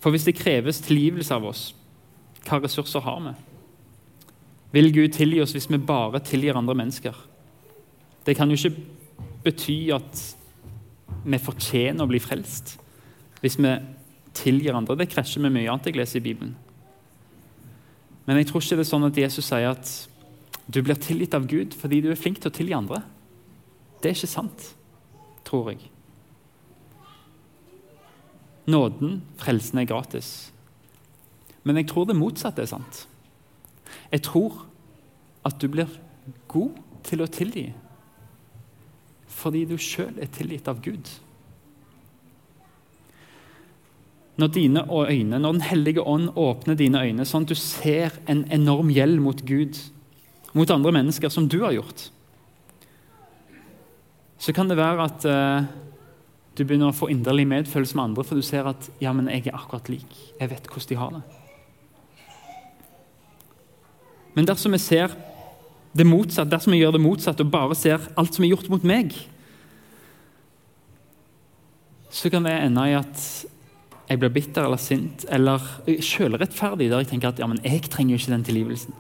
For 0.01 0.13
hvis 0.13 0.29
det 0.29 0.37
kreves 0.37 0.83
tilgivelse 0.85 1.35
av 1.35 1.49
oss, 1.49 1.65
hva 2.45 2.61
ressurser 2.61 3.01
har 3.01 3.21
vi? 3.25 3.35
Vil 4.75 4.91
Gud 4.95 5.13
tilgi 5.15 5.39
oss 5.43 5.55
hvis 5.55 5.69
vi 5.71 5.79
bare 5.79 6.23
tilgir 6.25 6.59
andre 6.59 6.75
mennesker? 6.75 7.15
Det 8.27 8.35
kan 8.37 8.51
jo 8.51 8.59
ikke 8.59 8.75
bety 9.45 9.77
at 9.95 10.23
vi 11.25 11.41
fortjener 11.41 12.05
å 12.05 12.11
bli 12.11 12.21
frelst 12.23 12.75
hvis 13.45 13.59
vi 13.61 13.71
tilgir 14.35 14.75
andre. 14.75 14.97
Det 14.99 15.11
krasjer 15.13 15.45
med 15.45 15.55
mye 15.55 15.69
annet 15.71 15.91
jeg 15.91 15.99
leser 15.99 16.19
i 16.19 16.25
Bibelen. 16.25 16.55
Men 18.25 18.41
jeg 18.41 18.49
tror 18.49 18.65
ikke 18.65 18.79
det 18.81 18.87
er 18.87 18.91
sånn 18.91 19.07
at 19.07 19.21
Jesus 19.21 19.47
sier 19.47 19.69
at 19.71 19.91
du 20.65 20.81
blir 20.81 20.97
tilgitt 20.97 21.37
av 21.37 21.47
Gud 21.47 21.77
fordi 21.77 22.01
du 22.03 22.11
er 22.11 22.19
flink 22.19 22.41
til 22.41 22.51
å 22.51 22.57
tilgi 22.57 22.77
andre. 22.77 23.03
Det 24.01 24.11
er 24.11 24.17
ikke 24.17 24.33
sant, 24.33 24.71
tror 25.47 25.71
jeg. 25.75 25.85
Nåden, 28.73 29.19
frelsen, 29.41 29.83
er 29.83 29.89
gratis. 29.89 30.31
Men 31.69 31.77
jeg 31.79 31.91
tror 31.93 32.09
det 32.09 32.17
motsatte 32.17 32.65
er 32.65 32.71
sant. 32.71 33.05
Jeg 34.13 34.25
tror 34.27 34.65
at 35.45 35.59
du 35.61 35.69
blir 35.69 35.91
god 36.49 36.79
til 37.05 37.25
å 37.25 37.31
tilgi 37.31 37.69
fordi 39.35 39.65
du 39.67 39.75
sjøl 39.81 40.15
er 40.23 40.29
tilgitt 40.31 40.69
av 40.71 40.79
Gud. 40.85 41.09
Når 44.39 44.51
dine 44.55 44.85
øyne, 44.87 45.39
når 45.39 45.53
Den 45.53 45.61
hellige 45.61 46.03
ånd 46.03 46.29
åpner 46.37 46.75
dine 46.79 47.03
øyne, 47.03 47.27
sånn 47.27 47.43
at 47.43 47.51
du 47.51 47.59
ser 47.59 48.15
en 48.31 48.45
enorm 48.53 48.91
gjeld 48.95 49.21
mot 49.23 49.43
Gud, 49.47 49.79
mot 50.55 50.71
andre 50.71 50.93
mennesker, 50.95 51.29
som 51.29 51.49
du 51.49 51.61
har 51.63 51.75
gjort, 51.75 52.09
så 54.39 54.53
kan 54.53 54.71
det 54.71 54.79
være 54.79 55.05
at 55.05 55.27
uh, 55.27 55.67
du 56.55 56.65
begynner 56.65 56.91
å 56.91 56.97
få 56.97 57.11
inderlig 57.11 57.47
medfølelse 57.51 57.97
med 57.97 58.05
andre, 58.05 58.25
for 58.27 58.39
du 58.39 58.47
ser 58.47 58.67
at 58.71 58.91
ja, 59.03 59.13
men 59.13 59.31
jeg 59.31 59.49
er 59.49 59.59
akkurat 59.59 59.89
lik. 59.91 60.11
Jeg 60.41 60.51
vet 60.51 60.71
hvordan 60.71 60.91
de 60.91 61.01
har 61.01 61.17
det. 61.19 61.44
Men 64.35 64.49
dersom 64.49 64.75
vi 64.75 64.83
ser 64.83 65.15
det 65.95 66.07
motsatte, 66.07 66.51
dersom 66.51 66.75
vi 66.75 66.81
gjør 66.83 66.97
det 66.97 67.05
motsatte 67.05 67.47
og 67.47 67.53
bare 67.55 67.77
ser 67.79 68.03
alt 68.19 68.35
som 68.35 68.45
er 68.45 68.51
gjort 68.51 68.71
mot 68.73 68.87
meg, 68.87 69.15
så 72.15 72.31
kan 72.31 72.47
det 72.47 72.55
ende 72.55 72.87
i 72.91 72.97
at 72.99 73.23
jeg 74.05 74.21
blir 74.21 74.33
bitter 74.35 74.67
eller 74.67 74.79
sint 74.79 75.25
eller 75.33 75.63
selvrettferdig, 75.87 76.91
der 76.91 77.03
jeg 77.03 77.15
tenker 77.15 77.33
at 77.33 77.41
ja, 77.41 77.49
men 77.51 77.63
jeg 77.65 77.87
trenger 77.89 78.15
jo 78.15 78.21
ikke 78.21 78.35
den 78.35 78.47
tilgivelsen. 78.47 78.95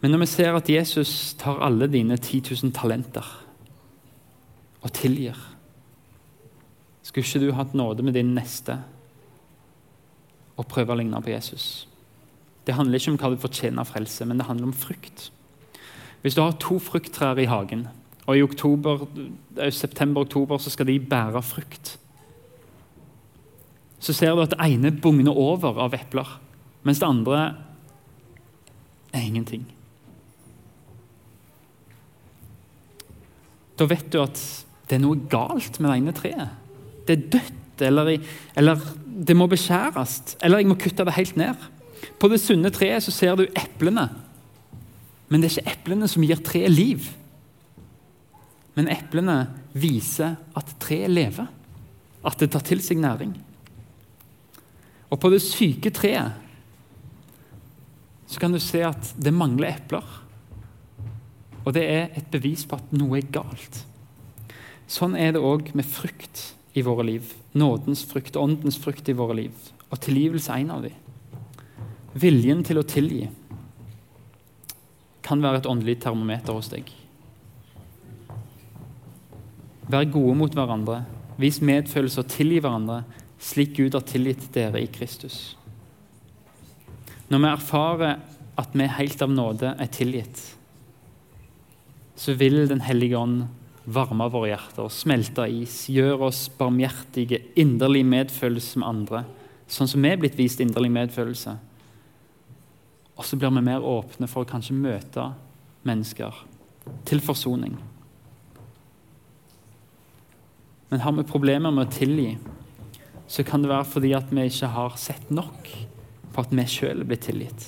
Men 0.00 0.14
når 0.14 0.22
vi 0.22 0.30
ser 0.32 0.56
at 0.56 0.70
Jesus 0.70 1.34
tar 1.38 1.60
alle 1.60 1.90
dine 1.92 2.16
10 2.16 2.40
000 2.62 2.72
talenter 2.72 3.26
og 4.80 4.92
tilgir 4.96 5.36
Skulle 7.04 7.26
ikke 7.26 7.40
du 7.42 7.52
hatt 7.52 7.74
nåde 7.74 8.04
med 8.06 8.14
din 8.14 8.32
neste 8.36 8.78
og 10.56 10.68
prøve 10.68 10.94
å 10.94 10.98
ligne 11.00 11.20
på 11.20 11.32
Jesus? 11.32 11.89
Det 12.66 12.76
handler 12.76 13.00
ikke 13.00 13.14
om 13.14 13.18
hva 13.20 13.30
du 13.32 13.40
fortjener 13.40 13.82
av 13.82 13.90
frelse, 13.90 14.26
men 14.28 14.40
det 14.40 14.46
handler 14.48 14.70
om 14.70 14.76
frukt. 14.76 15.30
Hvis 16.20 16.36
du 16.36 16.42
har 16.42 16.58
to 16.60 16.78
frukttrær 16.82 17.38
i 17.40 17.48
hagen, 17.48 17.86
og 18.30 18.36
i 18.36 19.70
september-oktober 19.74 20.60
så 20.60 20.70
skal 20.70 20.86
de 20.86 21.00
bære 21.00 21.40
frukt 21.42 21.96
Så 23.98 24.12
ser 24.14 24.36
du 24.36 24.42
at 24.44 24.52
det 24.52 24.60
ene 24.64 24.92
bugner 24.92 25.36
over 25.36 25.80
av 25.82 25.94
epler, 25.96 26.28
mens 26.84 27.00
det 27.02 27.08
andre 27.08 27.40
er 29.12 29.26
ingenting. 29.26 29.66
Da 33.76 33.84
vet 33.90 34.08
du 34.12 34.22
at 34.22 34.40
det 34.88 34.96
er 34.96 35.02
noe 35.04 35.20
galt 35.28 35.76
med 35.80 35.90
det 35.90 35.98
ene 35.98 36.14
treet. 36.16 36.54
Det 37.04 37.16
er 37.16 37.28
dødt, 37.34 37.84
eller, 37.84 38.14
eller 38.56 38.88
det 39.04 39.36
må 39.36 39.50
beskjæres, 39.52 40.38
eller 40.40 40.62
jeg 40.62 40.70
må 40.70 40.78
kutte 40.80 41.04
det 41.04 41.18
helt 41.18 41.36
ned. 41.36 41.68
På 42.20 42.28
det 42.30 42.40
sunne 42.42 42.72
treet 42.72 43.04
så 43.04 43.12
ser 43.14 43.36
du 43.38 43.46
eplene, 43.48 44.08
men 45.30 45.42
det 45.42 45.50
er 45.50 45.60
ikke 45.60 45.74
eplene 45.76 46.08
som 46.10 46.24
gir 46.26 46.40
treet 46.44 46.72
liv. 46.72 47.06
Men 48.74 48.90
eplene 48.90 49.36
viser 49.78 50.36
at 50.58 50.74
treet 50.82 51.12
lever, 51.12 51.46
at 52.26 52.40
det 52.40 52.50
tar 52.52 52.64
til 52.66 52.82
seg 52.84 53.00
næring. 53.02 53.34
Og 55.10 55.18
på 55.20 55.30
det 55.32 55.42
syke 55.42 55.92
treet 55.94 56.48
så 58.30 58.38
kan 58.38 58.52
du 58.54 58.60
se 58.62 58.82
at 58.86 59.08
det 59.18 59.32
mangler 59.34 59.72
epler. 59.72 60.06
Og 61.64 61.74
det 61.74 61.82
er 61.82 62.12
et 62.14 62.28
bevis 62.30 62.62
på 62.68 62.78
at 62.78 62.92
noe 62.94 63.18
er 63.18 63.32
galt. 63.34 63.80
Sånn 64.90 65.16
er 65.18 65.34
det 65.34 65.42
òg 65.42 65.72
med 65.74 65.86
frukt 65.86 66.44
i 66.78 66.84
våre 66.86 67.04
liv. 67.08 67.34
Nådens 67.58 68.04
frukt, 68.06 68.38
åndens 68.38 68.78
frukt 68.78 69.10
i 69.10 69.16
våre 69.18 69.36
liv. 69.42 69.70
Og 69.90 69.98
tilgivelse 70.02 70.54
er 70.54 70.62
en 70.62 70.72
av 70.76 70.86
dem. 70.86 70.94
Viljen 72.18 72.64
til 72.66 72.80
å 72.80 72.86
tilgi 72.86 73.28
kan 75.22 75.42
være 75.44 75.60
et 75.60 75.68
åndelig 75.70 76.00
termometer 76.02 76.56
hos 76.56 76.70
deg. 76.72 76.88
Vær 79.90 80.08
gode 80.10 80.34
mot 80.38 80.54
hverandre, 80.54 81.04
vis 81.38 81.60
medfølelse 81.62 82.24
og 82.24 82.32
tilgi 82.32 82.58
hverandre 82.62 83.04
slik 83.40 83.76
Gud 83.78 83.94
har 83.94 84.04
tilgitt 84.06 84.48
dere 84.54 84.82
i 84.82 84.90
Kristus. 84.90 85.54
Når 87.30 87.44
vi 87.44 87.52
erfarer 87.52 88.18
at 88.58 88.74
vi 88.74 88.90
helt 88.90 89.22
av 89.22 89.30
nåde 89.30 89.72
er 89.78 89.94
tilgitt, 89.94 90.42
så 92.18 92.34
vil 92.36 92.66
Den 92.68 92.82
hellige 92.84 93.16
ånd 93.16 93.46
varme 93.86 94.26
våre 94.28 94.50
hjerter, 94.50 94.90
smelte 94.92 95.46
is, 95.48 95.86
gjøre 95.88 96.26
oss 96.28 96.48
barmhjertige, 96.58 97.40
inderlig 97.56 98.04
medfølelse 98.04 98.82
med 98.82 98.88
andre, 98.88 99.24
sånn 99.70 99.88
som 99.88 100.02
vi 100.02 100.10
er 100.10 100.20
blitt 100.20 100.36
vist 100.36 100.60
inderlig 100.60 100.90
medfølelse. 100.92 101.56
Og 103.20 103.24
så 103.28 103.36
blir 103.36 103.52
vi 103.52 103.60
mer 103.60 103.84
åpne 103.84 104.24
for 104.32 104.46
å 104.46 104.48
kanskje 104.48 104.72
møte 104.80 105.26
mennesker 105.84 106.38
til 107.04 107.20
forsoning. 107.20 107.74
Men 110.88 111.02
har 111.04 111.12
vi 111.18 111.26
problemer 111.28 111.68
med 111.70 111.84
å 111.84 111.92
tilgi, 111.92 112.30
så 113.28 113.44
kan 113.44 113.60
det 113.60 113.68
være 113.68 113.86
fordi 113.86 114.14
at 114.16 114.32
vi 114.32 114.46
ikke 114.48 114.70
har 114.72 114.96
sett 114.96 115.28
nok 115.28 115.68
på 116.32 116.40
at 116.40 116.54
vi 116.56 116.64
sjøl 116.64 117.04
blitt 117.04 117.26
tilgitt. 117.28 117.66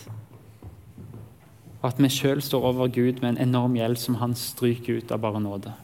Og 1.82 1.90
at 1.90 2.00
vi 2.00 2.08
sjøl 2.10 2.40
står 2.42 2.64
over 2.70 2.88
Gud 2.94 3.20
med 3.20 3.34
en 3.34 3.42
enorm 3.44 3.76
gjeld 3.76 4.00
som 4.00 4.16
han 4.22 4.32
stryker 4.38 5.02
ut 5.02 5.12
av 5.12 5.20
bare 5.20 5.42
nåde. 5.42 5.74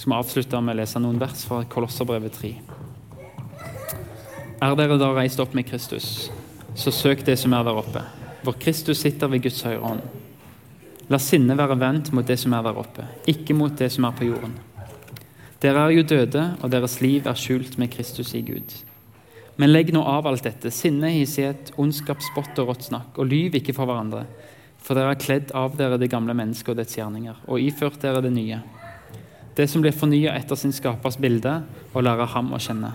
Så 0.00 0.08
vi 0.08 0.16
avslutte 0.16 0.62
med 0.64 0.78
å 0.78 0.80
lese 0.80 1.02
noen 1.02 1.20
vers 1.20 1.44
fra 1.44 1.60
Kolosserbrevet 1.68 2.40
3. 2.40 2.54
Er 4.64 4.80
dere 4.80 4.96
da 4.96 5.12
reist 5.12 5.44
opp 5.44 5.52
med 5.52 5.68
Kristus, 5.68 6.30
så 6.72 6.94
søk 6.94 7.26
det 7.28 7.36
som 7.36 7.52
er 7.52 7.68
der 7.68 7.82
oppe 7.84 8.06
hvor 8.44 8.58
Kristus 8.60 9.02
sitter 9.02 9.30
ved 9.30 9.42
Guds 9.44 9.62
høyre 9.66 9.82
hånd. 9.84 10.02
La 11.10 11.18
sinnet 11.18 11.58
være 11.58 11.78
vendt 11.80 12.12
mot 12.14 12.26
det 12.26 12.38
som 12.38 12.54
er 12.54 12.62
der 12.64 12.78
oppe, 12.78 13.06
ikke 13.30 13.56
mot 13.56 13.74
det 13.76 13.90
som 13.92 14.06
er 14.06 14.14
på 14.16 14.28
jorden. 14.28 14.54
Dere 15.60 15.82
er 15.82 15.92
jo 15.92 16.06
døde, 16.06 16.44
og 16.62 16.70
deres 16.72 17.00
liv 17.02 17.26
er 17.28 17.36
skjult 17.36 17.76
med 17.80 17.90
Kristus 17.92 18.32
i 18.38 18.44
Gud. 18.46 18.76
Men 19.60 19.74
legg 19.74 19.90
nå 19.92 20.00
av 20.06 20.28
alt 20.30 20.46
dette, 20.46 20.70
sinne, 20.72 21.10
hissighet, 21.12 21.74
ondskap, 21.76 22.22
spott 22.24 22.62
og 22.62 22.70
rått 22.70 22.86
snakk, 22.88 23.18
og 23.20 23.28
lyv 23.28 23.58
ikke 23.58 23.74
for 23.76 23.90
hverandre, 23.90 24.22
for 24.80 24.96
dere 24.96 25.12
har 25.12 25.20
kledd 25.20 25.52
av 25.52 25.74
dere 25.76 25.98
det 26.00 26.08
gamle 26.08 26.32
mennesket 26.38 26.72
og 26.72 26.80
dets 26.80 26.96
gjerninger, 26.96 27.42
og 27.44 27.60
iført 27.60 28.00
dere 28.00 28.22
det 28.24 28.32
nye. 28.32 28.62
Det 29.58 29.66
som 29.68 29.84
blir 29.84 29.92
fornya 29.92 30.32
etter 30.38 30.56
sin 30.56 30.72
skapers 30.72 31.20
bilde, 31.20 31.58
og 31.92 32.06
lærer 32.06 32.32
ham 32.32 32.54
å 32.56 32.62
kjenne. 32.62 32.94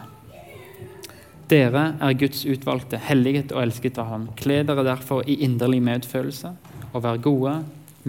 Dere 1.45 1.81
er 2.01 2.15
Guds 2.17 2.41
utvalgte, 2.49 2.97
helliget 2.97 3.51
og 3.53 3.61
elsket 3.61 3.99
av 4.01 4.07
ham. 4.09 4.23
Kle 4.39 4.63
dere 4.65 4.85
derfor 4.87 5.21
i 5.29 5.37
inderlig 5.45 5.81
medfølelse, 5.85 6.55
og 6.89 7.03
vær 7.05 7.21
gode, 7.21 7.59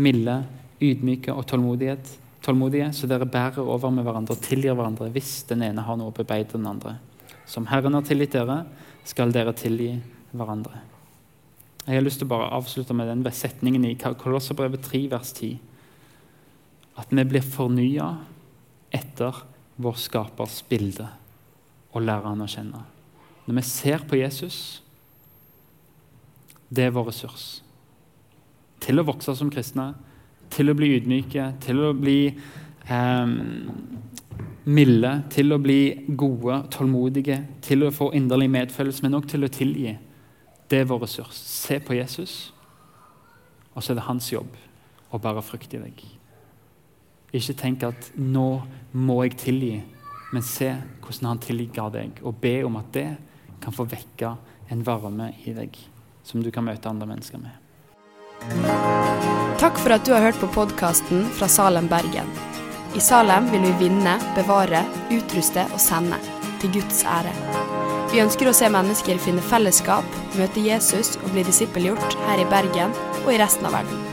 milde, 0.01 0.39
ydmyke 0.81 1.35
og 1.35 1.45
tålmodige, 1.51 2.89
så 2.97 3.11
dere 3.11 3.29
bærer 3.29 3.61
over 3.61 3.93
med 3.93 4.07
hverandre 4.07 4.37
og 4.37 4.45
tilgir 4.45 4.77
hverandre 4.77 5.11
hvis 5.13 5.43
den 5.51 5.67
ene 5.67 5.85
har 5.85 5.99
noe 6.01 6.15
å 6.15 6.17
bebeide 6.17 6.55
den 6.55 6.69
andre. 6.71 6.97
Som 7.45 7.69
Herren 7.69 7.99
har 7.99 8.07
tilgitt 8.09 8.39
dere, 8.39 8.63
skal 9.05 9.35
dere 9.35 9.53
tilgi 9.57 9.93
hverandre. 10.33 10.81
Jeg 11.87 12.01
har 12.01 12.03
lyst 12.03 12.23
til 12.23 12.27
å 12.27 12.33
bare 12.33 12.51
avslutte 12.57 12.97
med 12.97 13.13
den 13.13 13.23
setningen 13.31 13.85
i 13.87 13.95
Kolosserbrevet 14.01 14.89
3, 14.89 15.05
vers 15.13 15.37
10. 15.37 15.61
At 16.97 17.13
vi 17.13 17.29
blir 17.29 17.45
fornya 17.45 18.11
etter 18.91 19.45
vår 19.77 20.01
skapers 20.01 20.63
bilde 20.67 21.07
og 21.93 22.03
lærer 22.03 22.31
han 22.33 22.43
å 22.43 22.51
kjenne. 22.51 22.96
Når 23.47 23.55
vi 23.55 23.63
ser 23.63 24.03
på 24.09 24.19
Jesus, 24.19 24.83
det 26.69 26.85
er 26.85 26.95
vår 26.95 27.11
ressurs. 27.11 27.47
Til 28.83 28.99
å 28.99 29.07
vokse 29.07 29.35
som 29.39 29.51
kristne, 29.51 29.93
til 30.51 30.71
å 30.71 30.77
bli 30.79 30.93
ydmyke, 30.97 31.47
til 31.63 31.83
å 31.87 31.93
bli 31.97 32.19
eh, 32.27 33.31
milde, 34.67 35.13
til 35.31 35.55
å 35.55 35.61
bli 35.63 35.81
gode, 36.19 36.59
tålmodige, 36.75 37.39
til 37.63 37.87
å 37.87 37.95
få 37.95 38.11
inderlig 38.19 38.51
medfølelse, 38.51 39.05
men 39.07 39.19
òg 39.19 39.29
til 39.31 39.47
å 39.47 39.53
tilgi. 39.53 39.95
Det 40.67 40.83
er 40.83 40.89
vår 40.91 41.05
ressurs. 41.05 41.39
Se 41.39 41.79
på 41.83 41.95
Jesus, 41.99 42.53
og 43.75 43.83
så 43.83 43.93
er 43.93 44.01
det 44.01 44.09
hans 44.09 44.33
jobb 44.33 44.57
å 45.15 45.21
bære 45.23 45.45
frukt 45.47 45.75
i 45.77 45.83
deg. 45.83 46.03
Ikke 47.37 47.55
tenk 47.59 47.83
at 47.87 48.11
'nå 48.17 48.63
må 48.93 49.23
jeg 49.23 49.37
tilgi', 49.37 49.83
men 50.33 50.43
se 50.43 50.75
hvordan 51.01 51.29
han 51.29 51.39
tilga 51.39 51.89
deg, 51.91 52.21
og 52.23 52.41
be 52.41 52.65
om 52.65 52.77
at 52.77 52.93
det 52.93 53.17
kan 53.63 53.75
få 53.75 53.87
vekke 53.91 54.35
en 54.73 54.83
varme 54.87 55.31
i 55.45 55.55
deg 55.57 55.79
som 56.27 56.43
du 56.43 56.51
kan 56.51 56.67
møte 56.67 56.91
andre 56.91 57.09
mennesker 57.09 57.39
med. 57.39 57.55
Takk 59.61 59.79
for 59.81 59.95
at 59.95 60.05
du 60.05 60.13
har 60.13 60.27
hørt 60.27 60.41
på 60.41 60.51
podkasten 60.55 61.25
fra 61.39 61.49
Salem, 61.49 61.89
Bergen. 61.89 62.29
I 62.97 63.01
Salem 63.01 63.49
vil 63.53 63.65
vi 63.69 63.87
vinne, 63.87 64.17
bevare, 64.37 64.83
utruste 65.13 65.67
og 65.73 65.81
sende, 65.83 66.19
til 66.61 66.77
Guds 66.79 67.05
ære. 67.05 67.33
Vi 68.13 68.23
ønsker 68.23 68.49
å 68.49 68.55
se 68.57 68.69
mennesker 68.73 69.19
finne 69.23 69.45
fellesskap, 69.45 70.21
møte 70.39 70.63
Jesus 70.63 71.17
og 71.23 71.33
bli 71.35 71.45
disippelgjort 71.47 72.19
her 72.29 72.43
i 72.43 72.51
Bergen 72.51 72.95
og 73.25 73.33
i 73.35 73.41
resten 73.43 73.69
av 73.69 73.81
verden. 73.81 74.05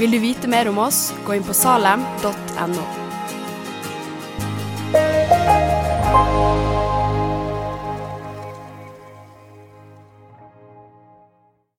Vil 0.00 0.16
du 0.16 0.18
vite 0.22 0.50
mer 0.50 0.68
om 0.72 0.82
oss, 0.82 1.10
gå 1.26 1.38
inn 1.38 1.46
på 1.46 1.56
salem.no. 1.56 3.01